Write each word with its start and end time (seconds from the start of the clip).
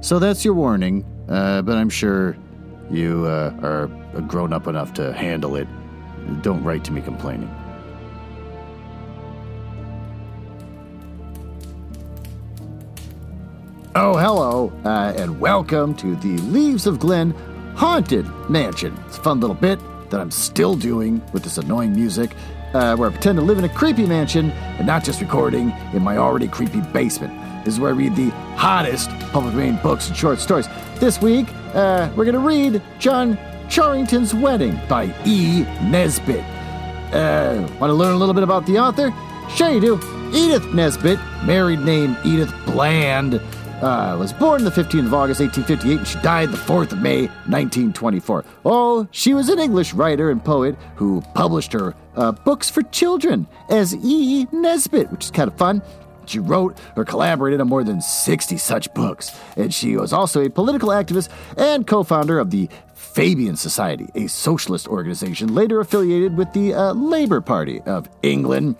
So 0.00 0.20
that's 0.20 0.44
your 0.44 0.54
warning, 0.54 1.04
uh, 1.28 1.62
but 1.62 1.76
I'm 1.76 1.90
sure 1.90 2.36
you 2.88 3.26
uh, 3.26 3.52
are 3.62 3.88
grown 4.28 4.52
up 4.52 4.68
enough 4.68 4.94
to 4.94 5.12
handle 5.12 5.56
it. 5.56 5.66
Don't 6.42 6.62
write 6.62 6.84
to 6.84 6.92
me 6.92 7.00
complaining. 7.00 7.52
Oh, 13.96 14.16
hello, 14.16 14.72
uh, 14.84 15.14
and 15.16 15.40
welcome 15.40 15.96
to 15.96 16.14
the 16.16 16.38
Leaves 16.44 16.86
of 16.86 17.00
Glen 17.00 17.32
Haunted 17.74 18.24
Mansion. 18.48 18.96
It's 19.06 19.18
a 19.18 19.22
fun 19.22 19.40
little 19.40 19.56
bit 19.56 19.80
that 20.10 20.20
I'm 20.20 20.30
still 20.30 20.76
doing 20.76 21.20
with 21.32 21.42
this 21.42 21.58
annoying 21.58 21.92
music, 21.92 22.30
uh, 22.72 22.94
where 22.94 23.08
I 23.08 23.12
pretend 23.12 23.36
to 23.38 23.44
live 23.44 23.58
in 23.58 23.64
a 23.64 23.68
creepy 23.68 24.06
mansion 24.06 24.52
and 24.52 24.86
not 24.86 25.02
just 25.02 25.20
recording 25.20 25.70
in 25.92 26.02
my 26.02 26.18
already 26.18 26.46
creepy 26.46 26.80
basement. 26.80 27.47
This 27.68 27.74
is 27.74 27.80
where 27.80 27.92
I 27.92 27.94
read 27.94 28.16
the 28.16 28.30
hottest 28.56 29.10
public 29.30 29.52
domain 29.52 29.78
books 29.82 30.08
and 30.08 30.16
short 30.16 30.38
stories. 30.38 30.66
This 31.00 31.20
week, 31.20 31.46
uh, 31.74 32.10
we're 32.16 32.24
going 32.24 32.32
to 32.32 32.38
read 32.38 32.80
John 32.98 33.36
Charrington's 33.68 34.32
Wedding 34.32 34.80
by 34.88 35.14
E. 35.26 35.64
Nesbit. 35.82 36.42
Uh, 37.12 37.68
Want 37.78 37.90
to 37.90 37.92
learn 37.92 38.14
a 38.14 38.16
little 38.16 38.32
bit 38.32 38.42
about 38.42 38.64
the 38.64 38.78
author? 38.78 39.12
Sure 39.54 39.68
you 39.68 39.82
do. 39.82 39.96
Edith 40.32 40.64
Nesbit, 40.72 41.18
married 41.44 41.80
name 41.80 42.16
Edith 42.24 42.54
Bland, 42.64 43.34
uh, 43.82 44.16
was 44.18 44.32
born 44.32 44.64
the 44.64 44.70
15th 44.70 45.04
of 45.04 45.12
August, 45.12 45.40
1858, 45.40 45.98
and 45.98 46.08
she 46.08 46.18
died 46.20 46.50
the 46.50 46.56
4th 46.56 46.92
of 46.92 47.02
May, 47.02 47.26
1924. 47.48 48.46
Oh, 48.64 49.06
she 49.10 49.34
was 49.34 49.50
an 49.50 49.58
English 49.58 49.92
writer 49.92 50.30
and 50.30 50.42
poet 50.42 50.74
who 50.96 51.20
published 51.34 51.74
her 51.74 51.94
uh, 52.16 52.32
books 52.32 52.70
for 52.70 52.80
children 52.84 53.46
as 53.68 53.94
E. 53.94 54.46
Nesbit, 54.52 55.12
which 55.12 55.26
is 55.26 55.30
kind 55.30 55.48
of 55.48 55.58
fun. 55.58 55.82
She 56.28 56.38
wrote 56.38 56.76
or 56.96 57.04
collaborated 57.04 57.60
on 57.60 57.68
more 57.68 57.84
than 57.84 58.00
60 58.00 58.56
such 58.56 58.92
books, 58.94 59.36
and 59.56 59.72
she 59.72 59.96
was 59.96 60.12
also 60.12 60.44
a 60.44 60.50
political 60.50 60.90
activist 60.90 61.28
and 61.56 61.86
co 61.86 62.02
founder 62.02 62.38
of 62.38 62.50
the 62.50 62.68
Fabian 62.94 63.56
Society, 63.56 64.08
a 64.14 64.26
socialist 64.28 64.86
organization 64.86 65.54
later 65.54 65.80
affiliated 65.80 66.36
with 66.36 66.52
the 66.52 66.74
uh, 66.74 66.92
Labour 66.92 67.40
Party 67.40 67.80
of 67.82 68.08
England. 68.22 68.76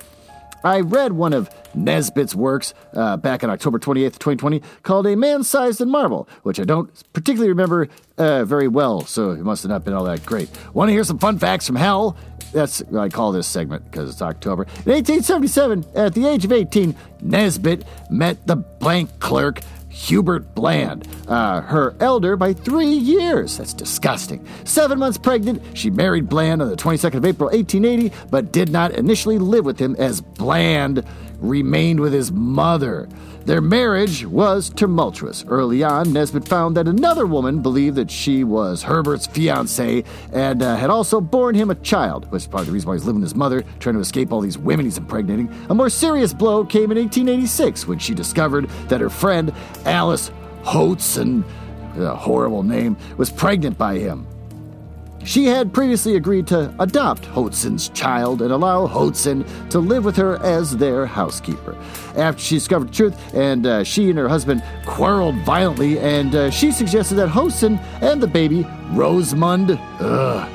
I 0.64 0.80
read 0.80 1.12
one 1.12 1.32
of 1.32 1.50
Nesbit's 1.74 2.34
works 2.34 2.74
uh, 2.94 3.16
back 3.16 3.44
on 3.44 3.50
October 3.50 3.78
28th, 3.78 4.18
2020, 4.18 4.62
called 4.82 5.06
A 5.06 5.16
Man 5.16 5.44
Sized 5.44 5.80
in 5.80 5.90
Marble, 5.90 6.28
which 6.42 6.58
I 6.58 6.64
don't 6.64 6.90
particularly 7.12 7.48
remember 7.48 7.88
uh, 8.16 8.44
very 8.44 8.68
well, 8.68 9.02
so 9.04 9.30
it 9.30 9.40
must 9.40 9.62
have 9.62 9.70
not 9.70 9.84
been 9.84 9.94
all 9.94 10.04
that 10.04 10.24
great. 10.26 10.50
Want 10.74 10.88
to 10.88 10.92
hear 10.92 11.04
some 11.04 11.18
fun 11.18 11.38
facts 11.38 11.66
from 11.66 11.76
hell? 11.76 12.16
That's 12.52 12.80
what 12.80 13.00
I 13.02 13.08
call 13.08 13.32
this 13.32 13.46
segment 13.46 13.84
because 13.90 14.10
it's 14.10 14.22
October. 14.22 14.62
In 14.86 14.92
1877, 14.92 15.84
at 15.94 16.14
the 16.14 16.26
age 16.26 16.44
of 16.44 16.52
18, 16.52 16.96
Nesbit 17.20 17.84
met 18.10 18.46
the 18.46 18.56
bank 18.56 19.20
clerk 19.20 19.60
Hubert 19.88 20.54
Bland, 20.54 21.08
uh, 21.28 21.62
her 21.62 21.94
elder 22.00 22.36
by 22.36 22.52
three 22.52 22.92
years. 22.92 23.58
That's 23.58 23.72
disgusting. 23.72 24.46
Seven 24.64 24.98
months 24.98 25.18
pregnant, 25.18 25.62
she 25.76 25.90
married 25.90 26.28
Bland 26.28 26.62
on 26.62 26.68
the 26.68 26.76
22nd 26.76 27.14
of 27.14 27.24
April, 27.24 27.50
1880, 27.50 28.14
but 28.30 28.52
did 28.52 28.70
not 28.70 28.92
initially 28.92 29.38
live 29.38 29.64
with 29.64 29.78
him 29.78 29.96
as 29.98 30.20
Bland 30.20 31.04
remained 31.38 32.00
with 32.00 32.12
his 32.12 32.32
mother. 32.32 33.08
Their 33.44 33.60
marriage 33.60 34.26
was 34.26 34.68
tumultuous. 34.68 35.44
Early 35.48 35.82
on, 35.82 36.12
Nesbit 36.12 36.46
found 36.46 36.76
that 36.76 36.86
another 36.86 37.26
woman 37.26 37.62
believed 37.62 37.96
that 37.96 38.10
she 38.10 38.44
was 38.44 38.82
Herbert's 38.82 39.26
fiancée 39.26 40.04
and 40.32 40.62
uh, 40.62 40.76
had 40.76 40.90
also 40.90 41.20
borne 41.20 41.54
him 41.54 41.70
a 41.70 41.74
child, 41.76 42.30
which 42.30 42.42
is 42.42 42.46
part 42.46 42.62
of 42.62 42.66
the 42.66 42.72
reason 42.72 42.88
why 42.88 42.94
he's 42.94 43.06
living 43.06 43.20
with 43.20 43.30
his 43.30 43.36
mother, 43.36 43.62
trying 43.78 43.94
to 43.94 44.00
escape 44.00 44.32
all 44.32 44.40
these 44.40 44.58
women 44.58 44.84
he's 44.84 44.98
impregnating. 44.98 45.52
A 45.70 45.74
more 45.74 45.90
serious 45.90 46.34
blow 46.34 46.64
came 46.64 46.90
in 46.92 46.98
1886 46.98 47.86
when 47.86 47.98
she 47.98 48.14
discovered 48.14 48.68
that 48.88 49.00
her 49.00 49.10
friend, 49.10 49.52
Alice 49.84 50.30
Hoatson, 50.62 51.44
a 51.96 52.14
horrible 52.14 52.62
name, 52.62 52.96
was 53.16 53.30
pregnant 53.30 53.78
by 53.78 53.98
him. 53.98 54.26
She 55.24 55.44
had 55.44 55.74
previously 55.74 56.16
agreed 56.16 56.46
to 56.46 56.74
adopt 56.78 57.24
Hoatson's 57.24 57.90
child 57.90 58.40
and 58.40 58.50
allow 58.50 58.86
Hoatson 58.86 59.44
to 59.70 59.78
live 59.78 60.04
with 60.04 60.16
her 60.16 60.42
as 60.42 60.76
their 60.76 61.04
housekeeper. 61.04 61.76
After 62.16 62.40
she 62.40 62.54
discovered 62.54 62.88
the 62.88 62.94
truth, 62.94 63.34
and 63.34 63.66
uh, 63.66 63.84
she 63.84 64.08
and 64.08 64.18
her 64.18 64.28
husband 64.28 64.62
quarreled 64.86 65.34
violently, 65.44 65.98
and 65.98 66.34
uh, 66.34 66.50
she 66.50 66.72
suggested 66.72 67.16
that 67.16 67.28
Hoatson 67.28 67.78
and 68.00 68.22
the 68.22 68.26
baby, 68.26 68.66
Rosamund, 68.92 69.78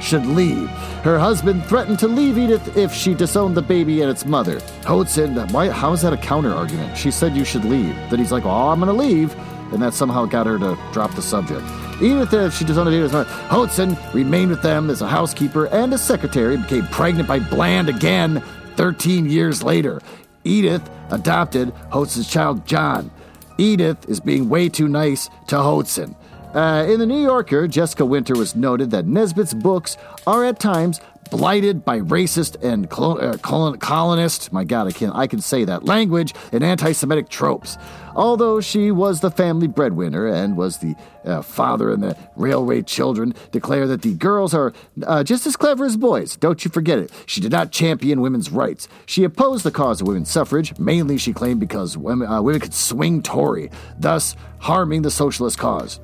should 0.02 0.26
leave. 0.26 0.70
Her 1.04 1.20
husband 1.20 1.66
threatened 1.66 2.00
to 2.00 2.08
leave 2.08 2.38
Edith 2.38 2.76
if 2.76 2.92
she 2.94 3.14
disowned 3.14 3.56
the 3.56 3.62
baby 3.62 4.02
and 4.02 4.10
its 4.10 4.26
mother. 4.26 4.60
Hoatson, 4.82 5.52
why, 5.52 5.70
how 5.70 5.92
is 5.94 6.02
that 6.02 6.14
a 6.14 6.18
counter 6.18 6.54
argument? 6.54 6.98
She 6.98 7.12
said 7.12 7.36
you 7.36 7.46
should 7.46 7.66
leave. 7.66 7.94
Then 8.10 8.20
he's 8.20 8.32
like, 8.32 8.46
well, 8.46 8.70
I'm 8.70 8.80
going 8.80 8.92
to 8.92 9.00
leave. 9.00 9.36
And 9.72 9.82
that 9.82 9.94
somehow 9.94 10.26
got 10.26 10.46
her 10.46 10.58
to 10.60 10.78
drop 10.94 11.14
the 11.16 11.22
subject. 11.22 11.66
Even 12.02 12.22
if 12.22 12.54
she 12.54 12.66
disowned 12.66 12.90
Edith's 12.90 13.14
mother, 13.14 13.30
Hoatson 13.48 14.14
remained 14.14 14.52
with 14.52 14.62
them 14.62 14.90
as 14.90 15.02
a 15.02 15.08
housekeeper 15.08 15.68
and 15.68 15.94
a 15.94 15.98
secretary, 15.98 16.58
became 16.58 16.88
pregnant 16.88 17.28
by 17.28 17.40
Bland 17.40 17.90
again 17.90 18.44
13 18.76 19.30
years 19.30 19.64
later. 19.64 20.02
Edith 20.44 20.90
adopted 21.12 21.74
Hoatson's 21.92 22.30
child, 22.30 22.66
John. 22.66 23.12
Edith 23.58 24.10
is 24.10 24.20
being 24.20 24.50
way 24.50 24.68
too 24.68 24.88
nice 24.88 25.30
to 25.48 25.56
Hoatson. 25.56 26.16
Uh, 26.54 26.86
in 26.88 27.00
the 27.00 27.06
New 27.06 27.22
Yorker, 27.22 27.68
Jessica 27.68 28.06
Winter 28.06 28.36
was 28.36 28.56
noted 28.56 28.92
that 28.92 29.08
Nesbit's 29.08 29.56
books 29.56 29.98
are 30.28 30.46
at 30.46 30.60
times 30.60 31.02
blighted 31.32 31.84
by 31.84 32.00
racist 32.00 32.62
and 32.64 32.92
colo- 32.92 33.18
uh, 33.18 33.38
colon- 33.38 33.80
colonist, 33.80 34.54
my 34.54 34.64
God, 34.64 34.88
I 34.88 34.92
can 34.92 35.10
I 35.12 35.26
can 35.26 35.42
say 35.42 35.66
that 35.66 35.86
language 35.86 36.32
and 36.52 36.64
anti-Semitic 36.64 37.28
tropes. 37.28 37.78
Although 38.16 38.62
she 38.62 38.92
was 38.92 39.22
the 39.22 39.32
family 39.32 39.66
breadwinner 39.66 40.28
and 40.28 40.56
was 40.56 40.78
the 40.78 40.94
uh, 41.26 41.42
father 41.42 41.92
and 41.92 42.04
the 42.04 42.16
railway 42.36 42.84
children, 42.84 43.34
declare 43.52 43.88
that 43.88 44.04
the 44.04 44.14
girls 44.14 44.54
are 44.54 44.74
uh, 45.08 45.24
just 45.24 45.48
as 45.48 45.56
clever 45.56 45.86
as 45.86 45.98
boys. 45.98 46.36
Don't 46.36 46.64
you 46.64 46.70
forget 46.70 47.00
it. 47.00 47.12
She 47.26 47.42
did 47.42 47.52
not 47.52 47.72
champion 47.72 48.22
women's 48.22 48.52
rights. 48.52 48.88
She 49.08 49.24
opposed 49.24 49.66
the 49.66 49.72
cause 49.72 50.02
of 50.02 50.08
women's 50.08 50.30
suffrage, 50.30 50.78
mainly 50.78 51.18
she 51.18 51.34
claimed 51.34 51.60
because 51.60 51.98
women, 51.98 52.28
uh, 52.28 52.44
women 52.44 52.62
could 52.62 52.76
swing 52.76 53.24
Tory, 53.24 53.72
thus 53.98 54.36
harming 54.60 55.02
the 55.02 55.10
socialist 55.10 55.58
cause 55.58 56.00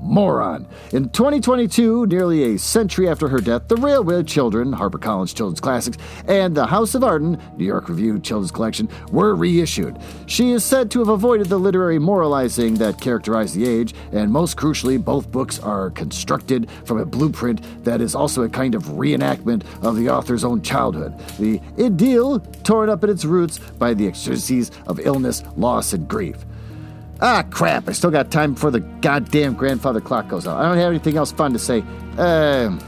moron. 0.00 0.66
In 0.92 1.08
2022, 1.10 2.06
nearly 2.06 2.54
a 2.54 2.58
century 2.58 3.08
after 3.08 3.28
her 3.28 3.40
death, 3.40 3.68
The 3.68 3.76
Railway 3.76 4.22
Children, 4.22 4.72
HarperCollins 4.72 5.34
Children's 5.34 5.60
Classics, 5.60 5.98
and 6.26 6.56
The 6.56 6.66
House 6.66 6.94
of 6.94 7.04
Arden, 7.04 7.40
New 7.56 7.64
York 7.64 7.88
Review 7.88 8.18
Children's 8.18 8.50
Collection, 8.50 8.88
were 9.10 9.34
reissued. 9.34 9.98
She 10.26 10.50
is 10.52 10.64
said 10.64 10.90
to 10.92 10.98
have 11.00 11.08
avoided 11.08 11.48
the 11.48 11.58
literary 11.58 11.98
moralizing 11.98 12.74
that 12.74 13.00
characterized 13.00 13.54
the 13.54 13.68
age, 13.68 13.94
and 14.12 14.30
most 14.30 14.56
crucially, 14.56 15.02
both 15.02 15.30
books 15.30 15.58
are 15.58 15.90
constructed 15.90 16.70
from 16.84 16.98
a 16.98 17.04
blueprint 17.04 17.62
that 17.84 18.00
is 18.00 18.14
also 18.14 18.42
a 18.42 18.48
kind 18.48 18.74
of 18.74 18.84
reenactment 18.84 19.64
of 19.82 19.96
the 19.96 20.08
author's 20.08 20.44
own 20.44 20.62
childhood. 20.62 21.18
The 21.38 21.60
ideal 21.78 22.40
torn 22.64 22.88
up 22.88 23.02
at 23.04 23.10
its 23.10 23.24
roots 23.24 23.58
by 23.58 23.94
the 23.94 24.06
exigencies 24.06 24.70
of 24.86 25.00
illness, 25.00 25.42
loss, 25.56 25.92
and 25.92 26.08
grief. 26.08 26.36
Ah, 27.20 27.44
crap. 27.50 27.88
I 27.88 27.92
still 27.92 28.10
got 28.10 28.30
time 28.30 28.54
before 28.54 28.70
the 28.70 28.80
goddamn 28.80 29.54
grandfather 29.54 30.00
clock 30.00 30.28
goes 30.28 30.46
off. 30.46 30.58
I 30.58 30.68
don't 30.68 30.76
have 30.76 30.90
anything 30.90 31.16
else 31.16 31.32
fun 31.32 31.52
to 31.54 31.58
say. 31.58 31.82
Um, 32.18 32.78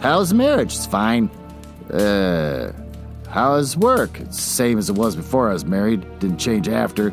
how's 0.00 0.32
marriage? 0.32 0.74
It's 0.74 0.86
fine. 0.86 1.28
Uh, 1.92 2.72
how's 3.28 3.76
work? 3.76 4.18
It's 4.20 4.40
same 4.40 4.78
as 4.78 4.88
it 4.88 4.94
was 4.94 5.14
before 5.14 5.50
I 5.50 5.52
was 5.52 5.66
married. 5.66 6.00
Didn't 6.20 6.38
change 6.38 6.68
after. 6.68 7.12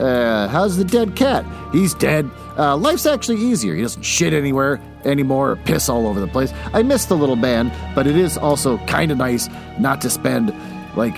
Uh, 0.00 0.48
how's 0.48 0.76
the 0.76 0.84
dead 0.84 1.14
cat? 1.16 1.44
He's 1.72 1.94
dead. 1.94 2.28
Uh, 2.56 2.76
life's 2.76 3.06
actually 3.06 3.40
easier. 3.40 3.74
He 3.74 3.82
doesn't 3.82 4.02
shit 4.02 4.32
anywhere 4.32 4.80
anymore 5.04 5.52
or 5.52 5.56
piss 5.56 5.88
all 5.88 6.06
over 6.08 6.18
the 6.18 6.26
place. 6.28 6.52
I 6.72 6.82
miss 6.82 7.04
the 7.04 7.16
little 7.16 7.36
man, 7.36 7.72
but 7.94 8.06
it 8.06 8.16
is 8.16 8.36
also 8.36 8.78
kind 8.86 9.12
of 9.12 9.18
nice 9.18 9.48
not 9.78 10.00
to 10.00 10.10
spend 10.10 10.52
like 10.96 11.14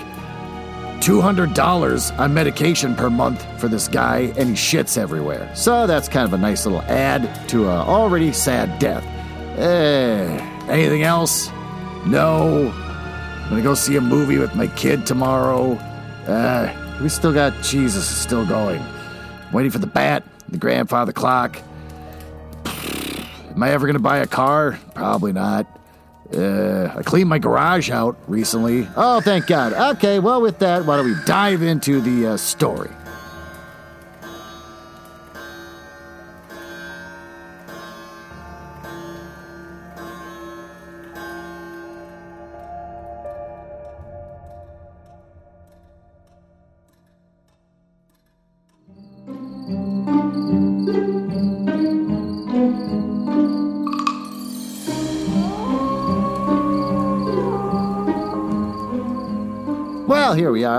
$200 1.01 2.19
on 2.19 2.33
medication 2.33 2.95
per 2.95 3.09
month 3.09 3.43
for 3.59 3.67
this 3.67 3.87
guy, 3.87 4.31
and 4.37 4.49
he 4.49 4.55
shits 4.55 4.97
everywhere. 4.97 5.49
So 5.55 5.87
that's 5.87 6.07
kind 6.07 6.25
of 6.27 6.33
a 6.33 6.37
nice 6.37 6.65
little 6.65 6.81
add 6.83 7.49
to 7.49 7.63
an 7.63 7.77
already 7.77 8.31
sad 8.31 8.77
death. 8.79 9.03
Eh, 9.57 10.37
anything 10.69 11.01
else? 11.03 11.49
No. 12.05 12.71
I'm 12.71 13.49
gonna 13.49 13.63
go 13.63 13.73
see 13.73 13.95
a 13.95 14.01
movie 14.01 14.37
with 14.37 14.53
my 14.55 14.67
kid 14.67 15.05
tomorrow. 15.05 15.73
Uh, 16.27 16.71
we 17.01 17.09
still 17.09 17.33
got 17.33 17.51
Jesus 17.63 18.09
is 18.09 18.17
still 18.17 18.45
going. 18.45 18.81
Waiting 19.51 19.71
for 19.71 19.79
the 19.79 19.87
bat. 19.87 20.23
the 20.49 20.57
grandfather 20.57 21.11
clock. 21.13 21.57
Am 22.65 23.63
I 23.63 23.71
ever 23.71 23.87
to 23.91 23.99
buy 23.99 24.19
a 24.19 24.27
car? 24.27 24.79
Probably 24.93 25.33
not. 25.33 25.80
Uh, 26.33 26.93
I 26.95 27.03
cleaned 27.03 27.29
my 27.29 27.39
garage 27.39 27.89
out 27.89 28.15
recently. 28.27 28.87
Oh, 28.95 29.21
thank 29.21 29.47
God. 29.47 29.73
Okay, 29.97 30.19
well, 30.19 30.41
with 30.41 30.59
that, 30.59 30.85
why 30.85 30.97
don't 30.97 31.05
we 31.05 31.15
dive 31.25 31.61
into 31.61 31.99
the 32.01 32.33
uh, 32.33 32.37
story? 32.37 32.89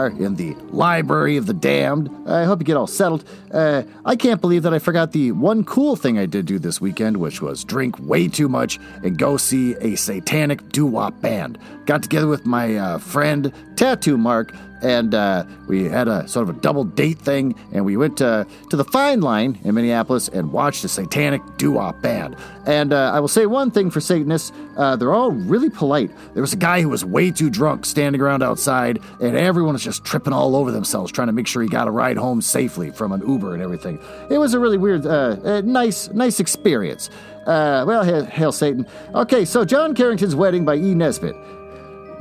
Are 0.02 0.08
in 0.08 0.36
the 0.36 0.54
Library 0.70 1.36
of 1.36 1.46
the 1.46 1.54
Damned. 1.54 2.10
I 2.28 2.44
hope 2.44 2.60
you 2.60 2.64
get 2.64 2.76
all 2.76 2.86
settled. 2.86 3.24
Uh, 3.52 3.82
I 4.04 4.16
can't 4.16 4.40
believe 4.40 4.62
that 4.64 4.74
I 4.74 4.78
forgot 4.78 5.12
the 5.12 5.32
one 5.32 5.64
cool 5.64 5.96
thing 5.96 6.18
I 6.18 6.26
did 6.26 6.46
do 6.46 6.58
this 6.58 6.80
weekend, 6.80 7.18
which 7.18 7.40
was 7.40 7.64
drink 7.64 7.96
way 8.00 8.28
too 8.28 8.48
much 8.48 8.78
and 9.02 9.18
go 9.18 9.36
see 9.36 9.74
a 9.80 9.96
satanic 9.96 10.68
doo 10.70 10.86
wop 10.86 11.20
band. 11.20 11.58
Got 11.86 12.02
together 12.02 12.26
with 12.26 12.44
my 12.46 12.76
uh, 12.76 12.98
friend 12.98 13.52
Tattoo 13.76 14.16
Mark, 14.16 14.54
and 14.82 15.14
uh, 15.14 15.44
we 15.68 15.84
had 15.84 16.08
a 16.08 16.26
sort 16.26 16.48
of 16.48 16.56
a 16.56 16.60
double 16.60 16.82
date 16.82 17.18
thing, 17.18 17.54
and 17.72 17.84
we 17.84 17.96
went 17.96 18.16
to, 18.16 18.46
to 18.70 18.76
the 18.76 18.84
Fine 18.84 19.20
Line 19.20 19.58
in 19.62 19.74
Minneapolis 19.74 20.28
and 20.28 20.52
watched 20.52 20.82
a 20.84 20.88
satanic 20.88 21.40
doo-wop 21.56 22.02
band. 22.02 22.36
And 22.66 22.92
uh, 22.92 23.12
I 23.14 23.20
will 23.20 23.28
say 23.28 23.46
one 23.46 23.70
thing 23.70 23.90
for 23.90 24.00
Satanists, 24.00 24.50
uh, 24.76 24.96
they're 24.96 25.12
all 25.12 25.30
really 25.30 25.70
polite. 25.70 26.10
There 26.34 26.42
was 26.42 26.52
a 26.52 26.56
guy 26.56 26.80
who 26.82 26.88
was 26.88 27.04
way 27.04 27.30
too 27.30 27.48
drunk 27.48 27.86
standing 27.86 28.20
around 28.20 28.42
outside, 28.42 28.98
and 29.20 29.36
everyone 29.36 29.74
was 29.74 29.84
just 29.84 30.04
tripping 30.04 30.32
all 30.32 30.56
over 30.56 30.72
themselves 30.72 31.12
trying 31.12 31.28
to 31.28 31.32
make 31.32 31.46
sure 31.46 31.62
he 31.62 31.68
got 31.68 31.86
a 31.86 31.92
ride 31.92 32.16
home 32.16 32.42
safely 32.42 32.90
from 32.90 33.12
an 33.12 33.22
Uber 33.26 33.54
and 33.54 33.62
everything. 33.62 34.00
It 34.30 34.38
was 34.38 34.52
a 34.52 34.58
really 34.58 34.78
weird, 34.78 35.06
uh, 35.06 35.36
uh, 35.44 35.62
nice, 35.64 36.08
nice 36.08 36.40
experience. 36.40 37.08
Uh, 37.46 37.84
well, 37.86 38.04
hail, 38.04 38.24
hail 38.24 38.52
Satan. 38.52 38.86
Okay, 39.14 39.44
so 39.44 39.64
John 39.64 39.94
Charrington's 39.94 40.34
Wedding 40.34 40.64
by 40.64 40.76
E. 40.76 40.94
Nesbit. 40.94 41.36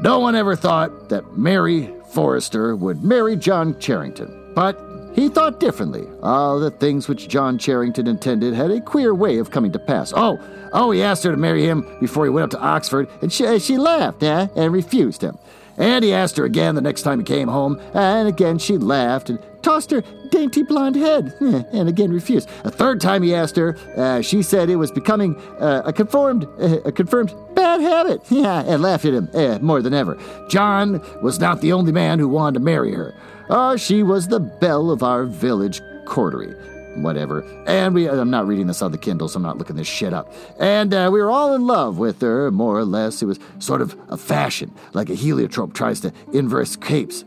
No 0.02 0.18
one 0.18 0.36
ever 0.36 0.56
thought 0.56 1.10
that 1.10 1.38
Mary 1.38 1.94
Forrester 2.12 2.76
would 2.76 3.04
marry 3.04 3.36
John 3.36 3.78
Charrington, 3.80 4.52
but 4.56 4.76
he 5.14 5.30
thought 5.30 5.60
differently. 5.60 6.08
All 6.24 6.60
the 6.60 6.72
things 6.72 7.08
which 7.08 7.28
John 7.28 7.60
Charrington 7.60 8.08
intended 8.08 8.56
had 8.56 8.72
a 8.72 8.82
queer 8.82 9.14
way 9.14 9.38
of 9.38 9.52
coming 9.52 9.72
to 9.74 9.80
pass. 9.80 10.12
Oh, 10.16 10.40
oh, 10.74 10.90
he 10.90 11.04
asked 11.04 11.24
her 11.24 11.30
to 11.30 11.38
marry 11.38 11.68
him 11.68 11.86
before 12.00 12.26
he 12.26 12.32
went 12.32 12.46
up 12.46 12.60
to 12.60 12.66
Oxford, 12.66 13.10
and 13.22 13.32
she, 13.32 13.60
she 13.60 13.78
laughed, 13.78 14.24
eh, 14.24 14.48
and 14.56 14.74
refused 14.74 15.22
him. 15.22 15.38
And 15.78 16.04
he 16.04 16.14
asked 16.14 16.38
her 16.38 16.46
again 16.46 16.76
the 16.76 16.82
next 16.82 17.04
time 17.04 17.20
he 17.20 17.26
came 17.26 17.48
home, 17.48 17.80
and 17.94 18.28
again 18.28 18.58
she 18.58 18.78
laughed 18.78 19.30
and 19.30 19.40
tossed 19.62 19.92
her 19.92 20.04
dainty 20.30 20.64
blonde 20.64 20.96
head, 20.96 21.34
and 21.40 21.88
again 21.88 22.12
refused. 22.12 22.50
A 22.64 22.72
third 22.72 23.00
time 23.00 23.24
he 23.24 23.34
asked 23.36 23.56
her, 23.56 23.78
uh, 23.98 24.22
she 24.22 24.42
said 24.42 24.70
it 24.70 24.76
was 24.76 24.92
becoming 24.92 25.36
uh, 25.60 25.84
a 25.86 25.94
confirmed, 25.94 26.46
uh, 26.60 26.80
a 26.86 26.92
confirmed 26.92 27.34
bad 27.54 27.82
habit, 27.82 28.22
yeah, 28.30 28.64
and 28.66 28.82
laughed 28.82 29.06
at 29.06 29.14
him 29.14 29.30
uh, 29.34 29.60
more 29.60 29.82
than 29.82 29.94
ever. 29.94 30.18
John 30.50 31.02
was 31.22 31.40
not 31.40 31.62
the 31.62 31.74
only 31.74 31.92
man 31.92 32.20
who 32.20 32.28
wanted 32.28 32.60
to 32.60 32.66
marry 32.66 32.94
her. 32.94 33.14
Oh, 33.50 33.76
she 33.76 34.04
was 34.04 34.28
the 34.28 34.40
belle 34.40 34.92
of 34.92 35.04
our 35.04 35.26
village 35.26 35.82
coterie 36.06 36.56
whatever. 36.96 37.42
And 37.68 37.94
we, 37.94 38.10
I'm 38.10 38.30
not 38.30 38.48
reading 38.48 38.68
this 38.68 38.82
on 38.82 38.92
the 38.92 38.98
Kindle, 38.98 39.28
so 39.28 39.38
I'm 39.38 39.44
not 39.44 39.58
looking 39.58 39.76
this 39.76 39.88
shit 39.88 40.14
up. 40.14 40.34
And 40.60 40.94
uh, 40.94 41.10
we 41.12 41.22
were 41.22 41.32
all 41.32 41.54
in 41.54 41.66
love 41.66 41.98
with 41.98 42.22
her, 42.22 42.52
more 42.52 42.78
or 42.78 42.86
less. 42.86 43.22
It 43.22 43.26
was 43.26 43.40
sort 43.60 43.82
of 43.82 43.98
a 44.10 44.18
fashion, 44.18 44.74
like 44.94 45.10
a 45.10 45.16
heliotrope 45.16 45.74
tries 45.74 46.00
to 46.02 46.14
inverse 46.34 46.76
capes. 46.76 47.24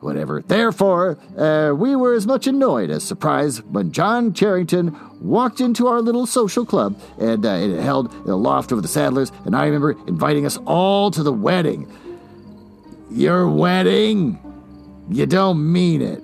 Whatever. 0.00 0.42
Therefore, 0.46 1.18
uh, 1.36 1.74
we 1.74 1.96
were 1.96 2.14
as 2.14 2.24
much 2.24 2.46
annoyed 2.46 2.88
as 2.88 3.02
surprised 3.02 3.64
when 3.68 3.90
John 3.90 4.32
Charrington 4.32 4.96
walked 5.20 5.60
into 5.60 5.88
our 5.88 6.00
little 6.00 6.24
social 6.24 6.64
club, 6.64 7.00
and 7.18 7.44
uh, 7.44 7.48
it 7.48 7.80
held 7.80 8.14
in 8.14 8.30
a 8.30 8.36
loft 8.36 8.70
over 8.70 8.80
the 8.80 8.86
Saddlers. 8.86 9.32
and 9.44 9.56
I 9.56 9.64
remember 9.64 9.96
inviting 10.06 10.46
us 10.46 10.56
all 10.66 11.10
to 11.10 11.24
the 11.24 11.32
wedding. 11.32 11.92
Your 13.10 13.50
wedding? 13.50 14.38
You 15.10 15.26
don't 15.26 15.72
mean 15.72 16.00
it. 16.00 16.22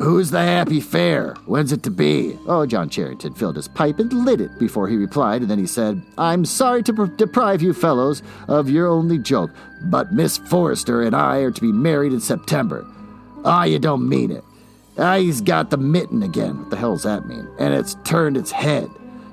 Who's 0.00 0.30
the 0.30 0.40
happy 0.40 0.80
fair? 0.80 1.34
When's 1.44 1.72
it 1.72 1.82
to 1.82 1.90
be? 1.90 2.38
Oh, 2.46 2.64
John 2.64 2.88
Charrington 2.88 3.34
filled 3.34 3.56
his 3.56 3.68
pipe 3.68 3.98
and 3.98 4.10
lit 4.24 4.40
it 4.40 4.58
before 4.58 4.88
he 4.88 4.96
replied, 4.96 5.42
and 5.42 5.50
then 5.50 5.58
he 5.58 5.66
said, 5.66 6.00
I'm 6.16 6.46
sorry 6.46 6.82
to 6.84 7.06
deprive 7.18 7.60
you 7.60 7.74
fellows 7.74 8.22
of 8.48 8.70
your 8.70 8.86
only 8.86 9.18
joke, 9.18 9.50
but 9.82 10.10
Miss 10.10 10.38
Forrester 10.38 11.02
and 11.02 11.14
I 11.14 11.40
are 11.40 11.50
to 11.50 11.60
be 11.60 11.70
married 11.70 12.14
in 12.14 12.20
September. 12.20 12.86
Ah, 13.44 13.64
you 13.64 13.78
don't 13.78 14.08
mean 14.08 14.30
it. 14.30 14.42
Ah, 14.96 15.18
he's 15.18 15.42
got 15.42 15.68
the 15.68 15.76
mitten 15.76 16.22
again. 16.22 16.60
What 16.60 16.70
the 16.70 16.78
hell's 16.78 17.02
that 17.02 17.26
mean? 17.26 17.46
And 17.58 17.74
it's 17.74 17.96
turned 18.04 18.38
its 18.38 18.50
head. 18.50 18.88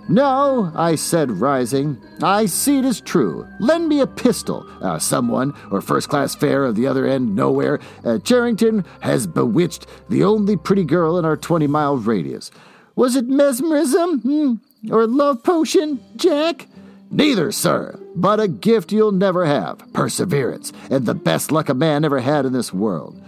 No, 0.09 0.71
I 0.73 0.95
said, 0.95 1.31
rising. 1.31 2.01
I 2.23 2.45
see 2.45 2.77
it 2.79 2.85
is 2.85 3.01
true. 3.01 3.45
Lend 3.59 3.89
me 3.89 3.99
a 3.99 4.07
pistol. 4.07 4.65
Uh, 4.81 4.99
someone, 4.99 5.53
or 5.69 5.81
first 5.81 6.07
class 6.07 6.33
fare 6.33 6.63
of 6.63 6.75
the 6.75 6.87
other 6.87 7.05
end, 7.05 7.35
nowhere. 7.35 7.79
Uh, 8.05 8.17
Charrington 8.19 8.85
has 9.01 9.27
bewitched 9.27 9.85
the 10.07 10.23
only 10.23 10.55
pretty 10.55 10.85
girl 10.85 11.17
in 11.17 11.25
our 11.25 11.35
20 11.35 11.67
mile 11.67 11.97
radius. 11.97 12.51
Was 12.95 13.17
it 13.17 13.27
mesmerism? 13.27 14.21
Hmm? 14.21 14.93
Or 14.93 15.05
love 15.07 15.43
potion, 15.43 15.99
Jack? 16.15 16.67
Neither, 17.11 17.51
sir, 17.51 17.99
but 18.15 18.39
a 18.39 18.47
gift 18.47 18.91
you'll 18.91 19.11
never 19.11 19.45
have 19.45 19.81
perseverance, 19.93 20.71
and 20.89 21.05
the 21.05 21.15
best 21.15 21.51
luck 21.51 21.69
a 21.69 21.73
man 21.73 22.05
ever 22.05 22.19
had 22.19 22.45
in 22.45 22.53
this 22.53 22.73
world. 22.73 23.21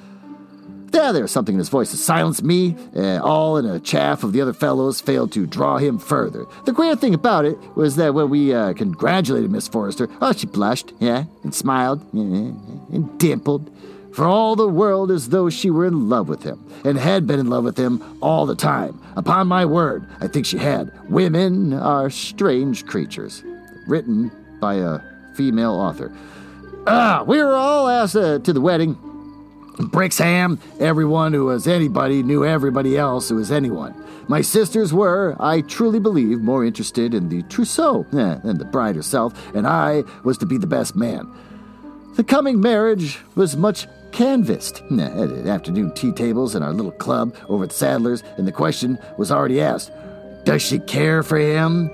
There, 0.91 1.21
was 1.21 1.31
something 1.31 1.56
in 1.56 1.59
his 1.59 1.69
voice 1.69 1.91
that 1.91 1.97
silenced 1.97 2.44
me. 2.44 2.75
Uh, 2.95 3.19
all 3.19 3.57
in 3.57 3.65
a 3.65 3.80
chaff 3.80 4.24
of 4.24 4.33
the 4.33 4.41
other 4.41 4.53
fellows 4.53 5.01
failed 5.01 5.31
to 5.33 5.45
draw 5.45 5.77
him 5.77 6.00
further. 6.00 6.45
The 6.65 6.74
queer 6.74 6.95
thing 6.95 7.13
about 7.13 7.45
it 7.45 7.57
was 7.75 7.95
that 7.97 8.13
when 8.13 8.30
we 8.30 8.53
uh, 8.53 8.74
congratulated 8.74 9.51
Miss 9.51 9.68
Forrester, 9.68 10.07
oh, 10.21 10.33
she 10.33 10.47
blushed, 10.47 10.94
yeah, 11.00 11.25
and 11.44 11.53
smiled, 11.53 12.01
and 12.13 13.19
dimpled, 13.19 13.71
for 14.13 14.25
all 14.25 14.56
the 14.56 14.68
world 14.68 15.12
as 15.12 15.30
though 15.30 15.50
she 15.50 15.69
were 15.69 15.86
in 15.86 16.09
love 16.09 16.27
with 16.27 16.44
him, 16.44 16.63
and 16.83 16.97
had 16.97 17.27
been 17.27 17.39
in 17.39 17.50
love 17.50 17.63
with 17.63 17.77
him 17.77 18.03
all 18.21 18.45
the 18.45 18.56
time. 18.56 19.00
Upon 19.15 19.47
my 19.47 19.65
word, 19.65 20.08
I 20.19 20.27
think 20.27 20.46
she 20.46 20.58
had. 20.58 20.91
Women 21.10 21.74
are 21.74 22.10
strange 22.10 22.86
creatures. 22.86 23.43
Written 23.88 24.31
by 24.60 24.75
a 24.75 25.00
female 25.36 25.74
author. 25.74 26.15
Ah, 26.86 27.24
we 27.25 27.38
were 27.38 27.55
all 27.55 27.88
asked 27.88 28.15
uh, 28.15 28.39
to 28.39 28.53
the 28.53 28.62
wedding. 28.62 28.98
Brixham, 29.79 30.59
everyone 30.79 31.31
who 31.33 31.45
was 31.45 31.67
anybody 31.67 32.21
knew 32.21 32.45
everybody 32.45 32.98
else 32.98 33.29
who 33.29 33.36
was 33.36 33.51
anyone. 33.51 33.95
My 34.27 34.41
sisters 34.41 34.93
were, 34.93 35.36
I 35.39 35.62
truly 35.62 36.00
believe, 36.00 36.41
more 36.41 36.65
interested 36.65 37.13
in 37.13 37.29
the 37.29 37.43
trousseau 37.43 38.05
eh, 38.13 38.36
than 38.43 38.57
the 38.57 38.65
bride 38.65 38.95
herself, 38.95 39.33
and 39.55 39.65
I 39.65 40.03
was 40.24 40.38
to 40.39 40.45
be 40.45 40.57
the 40.57 40.67
best 40.67 40.95
man. 40.95 41.31
The 42.15 42.24
coming 42.24 42.59
marriage 42.59 43.19
was 43.36 43.55
much 43.55 43.88
canvassed 44.12 44.83
eh, 44.91 45.03
at 45.03 45.48
afternoon 45.48 45.93
tea 45.93 46.12
tables 46.12 46.55
in 46.55 46.62
our 46.62 46.74
little 46.74 46.91
club 46.91 47.36
over 47.48 47.63
at 47.63 47.71
Sadler's, 47.71 48.21
and 48.38 48.45
the 48.45 48.51
question 48.51 49.00
was 49.17 49.31
already 49.31 49.62
asked 49.62 49.91
Does 50.43 50.62
she 50.62 50.79
care 50.79 51.24
for 51.24 51.38
him? 51.38 51.89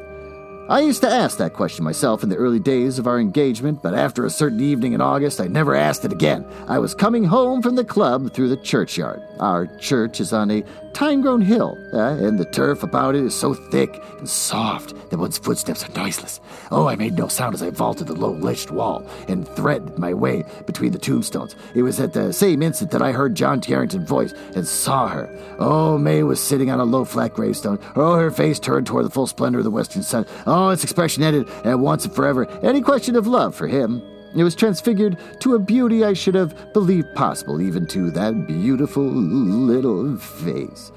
I 0.67 0.79
used 0.79 1.03
to 1.03 1.07
ask 1.07 1.38
that 1.38 1.53
question 1.53 1.84
myself 1.84 2.24
in 2.24 2.29
the 2.29 2.38
early 2.38 2.57
days 2.57 2.98
of 2.98 3.05
our 3.05 3.19
engagement, 3.19 3.84
but 3.84 3.93
after 3.93 4.25
a 4.25 4.31
certain 4.31 4.60
evening 4.62 4.93
in 4.93 5.01
August, 5.01 5.39
I 5.39 5.45
never 5.45 5.75
asked 5.75 6.05
it 6.05 6.12
again. 6.12 6.43
I 6.67 6.79
was 6.79 6.95
coming 6.95 7.24
home 7.24 7.62
from 7.62 7.75
the 7.75 7.86
club 7.86 8.34
through 8.34 8.50
the 8.50 8.57
churchyard. 8.57 9.22
Our 9.39 9.67
church 9.77 10.19
is 10.19 10.34
on 10.34 10.50
a 10.50 10.63
time 10.95 11.22
grown 11.22 11.41
hill, 11.41 11.77
uh, 11.93 12.15
and 12.15 12.39
the 12.39 12.45
turf 12.45 12.81
about 12.81 13.15
it 13.15 13.24
is 13.24 13.36
so 13.36 13.53
thick 13.53 14.01
and 14.17 14.27
soft 14.27 14.93
that 15.10 15.19
one's 15.19 15.38
footsteps 15.38 15.84
are 15.84 15.91
noiseless. 15.91 16.39
Oh, 16.72 16.88
I 16.88 16.95
made 16.95 17.17
no 17.17 17.27
sound 17.27 17.53
as 17.53 17.62
I 17.62 17.69
vaulted 17.69 18.07
the 18.07 18.13
low 18.13 18.31
ledged 18.31 18.72
wall 18.72 19.05
and 19.27 19.48
threaded 19.50 20.00
my 20.00 20.13
way 20.13 20.45
between 20.65 20.93
the 20.93 20.98
tombstones. 20.98 21.55
It 21.75 21.84
was 21.84 22.00
at 22.00 22.13
the 22.13 22.31
same 22.31 22.63
instant 22.63 22.91
that 22.91 23.01
I 23.01 23.12
heard 23.12 23.36
John 23.36 23.60
Charrington's 23.62 24.07
voice 24.07 24.34
and 24.55 24.65
saw 24.65 25.10
her. 25.10 25.29
Oh, 25.60 25.98
May 25.98 26.24
was 26.24 26.41
sitting 26.41 26.72
on 26.72 26.79
a 26.79 26.86
low 26.86 27.03
flat 27.03 27.34
gravestone. 27.34 27.79
Oh, 27.95 28.15
her 28.15 28.31
face 28.31 28.57
turned 28.57 28.88
toward 28.88 29.05
the 29.05 29.12
full 29.12 29.27
splendor 29.27 29.60
of 29.60 29.65
the 29.65 29.72
western 29.72 30.01
sun. 30.01 30.25
Oh, 30.57 30.69
its 30.69 30.85
expression 30.85 31.21
ended 31.21 31.50
at 31.65 31.79
once 31.79 32.05
and 32.05 32.15
forever 32.15 32.47
any 32.63 32.79
question 32.79 33.17
of 33.17 33.27
love 33.27 33.53
for 33.53 33.67
him. 33.67 34.01
It 34.38 34.43
was 34.45 34.55
transfigured 34.55 35.17
to 35.41 35.55
a 35.55 35.59
beauty 35.59 36.05
I 36.05 36.13
should 36.13 36.33
have 36.33 36.71
believed 36.71 37.13
possible, 37.13 37.62
even 37.62 37.85
to 37.88 38.09
that 38.12 38.47
beautiful 38.47 39.03
little 39.03 40.15
face. 40.15 40.93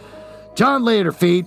John 0.54 0.84
lay 0.84 1.00
at 1.00 1.06
her 1.06 1.12
feet. 1.12 1.44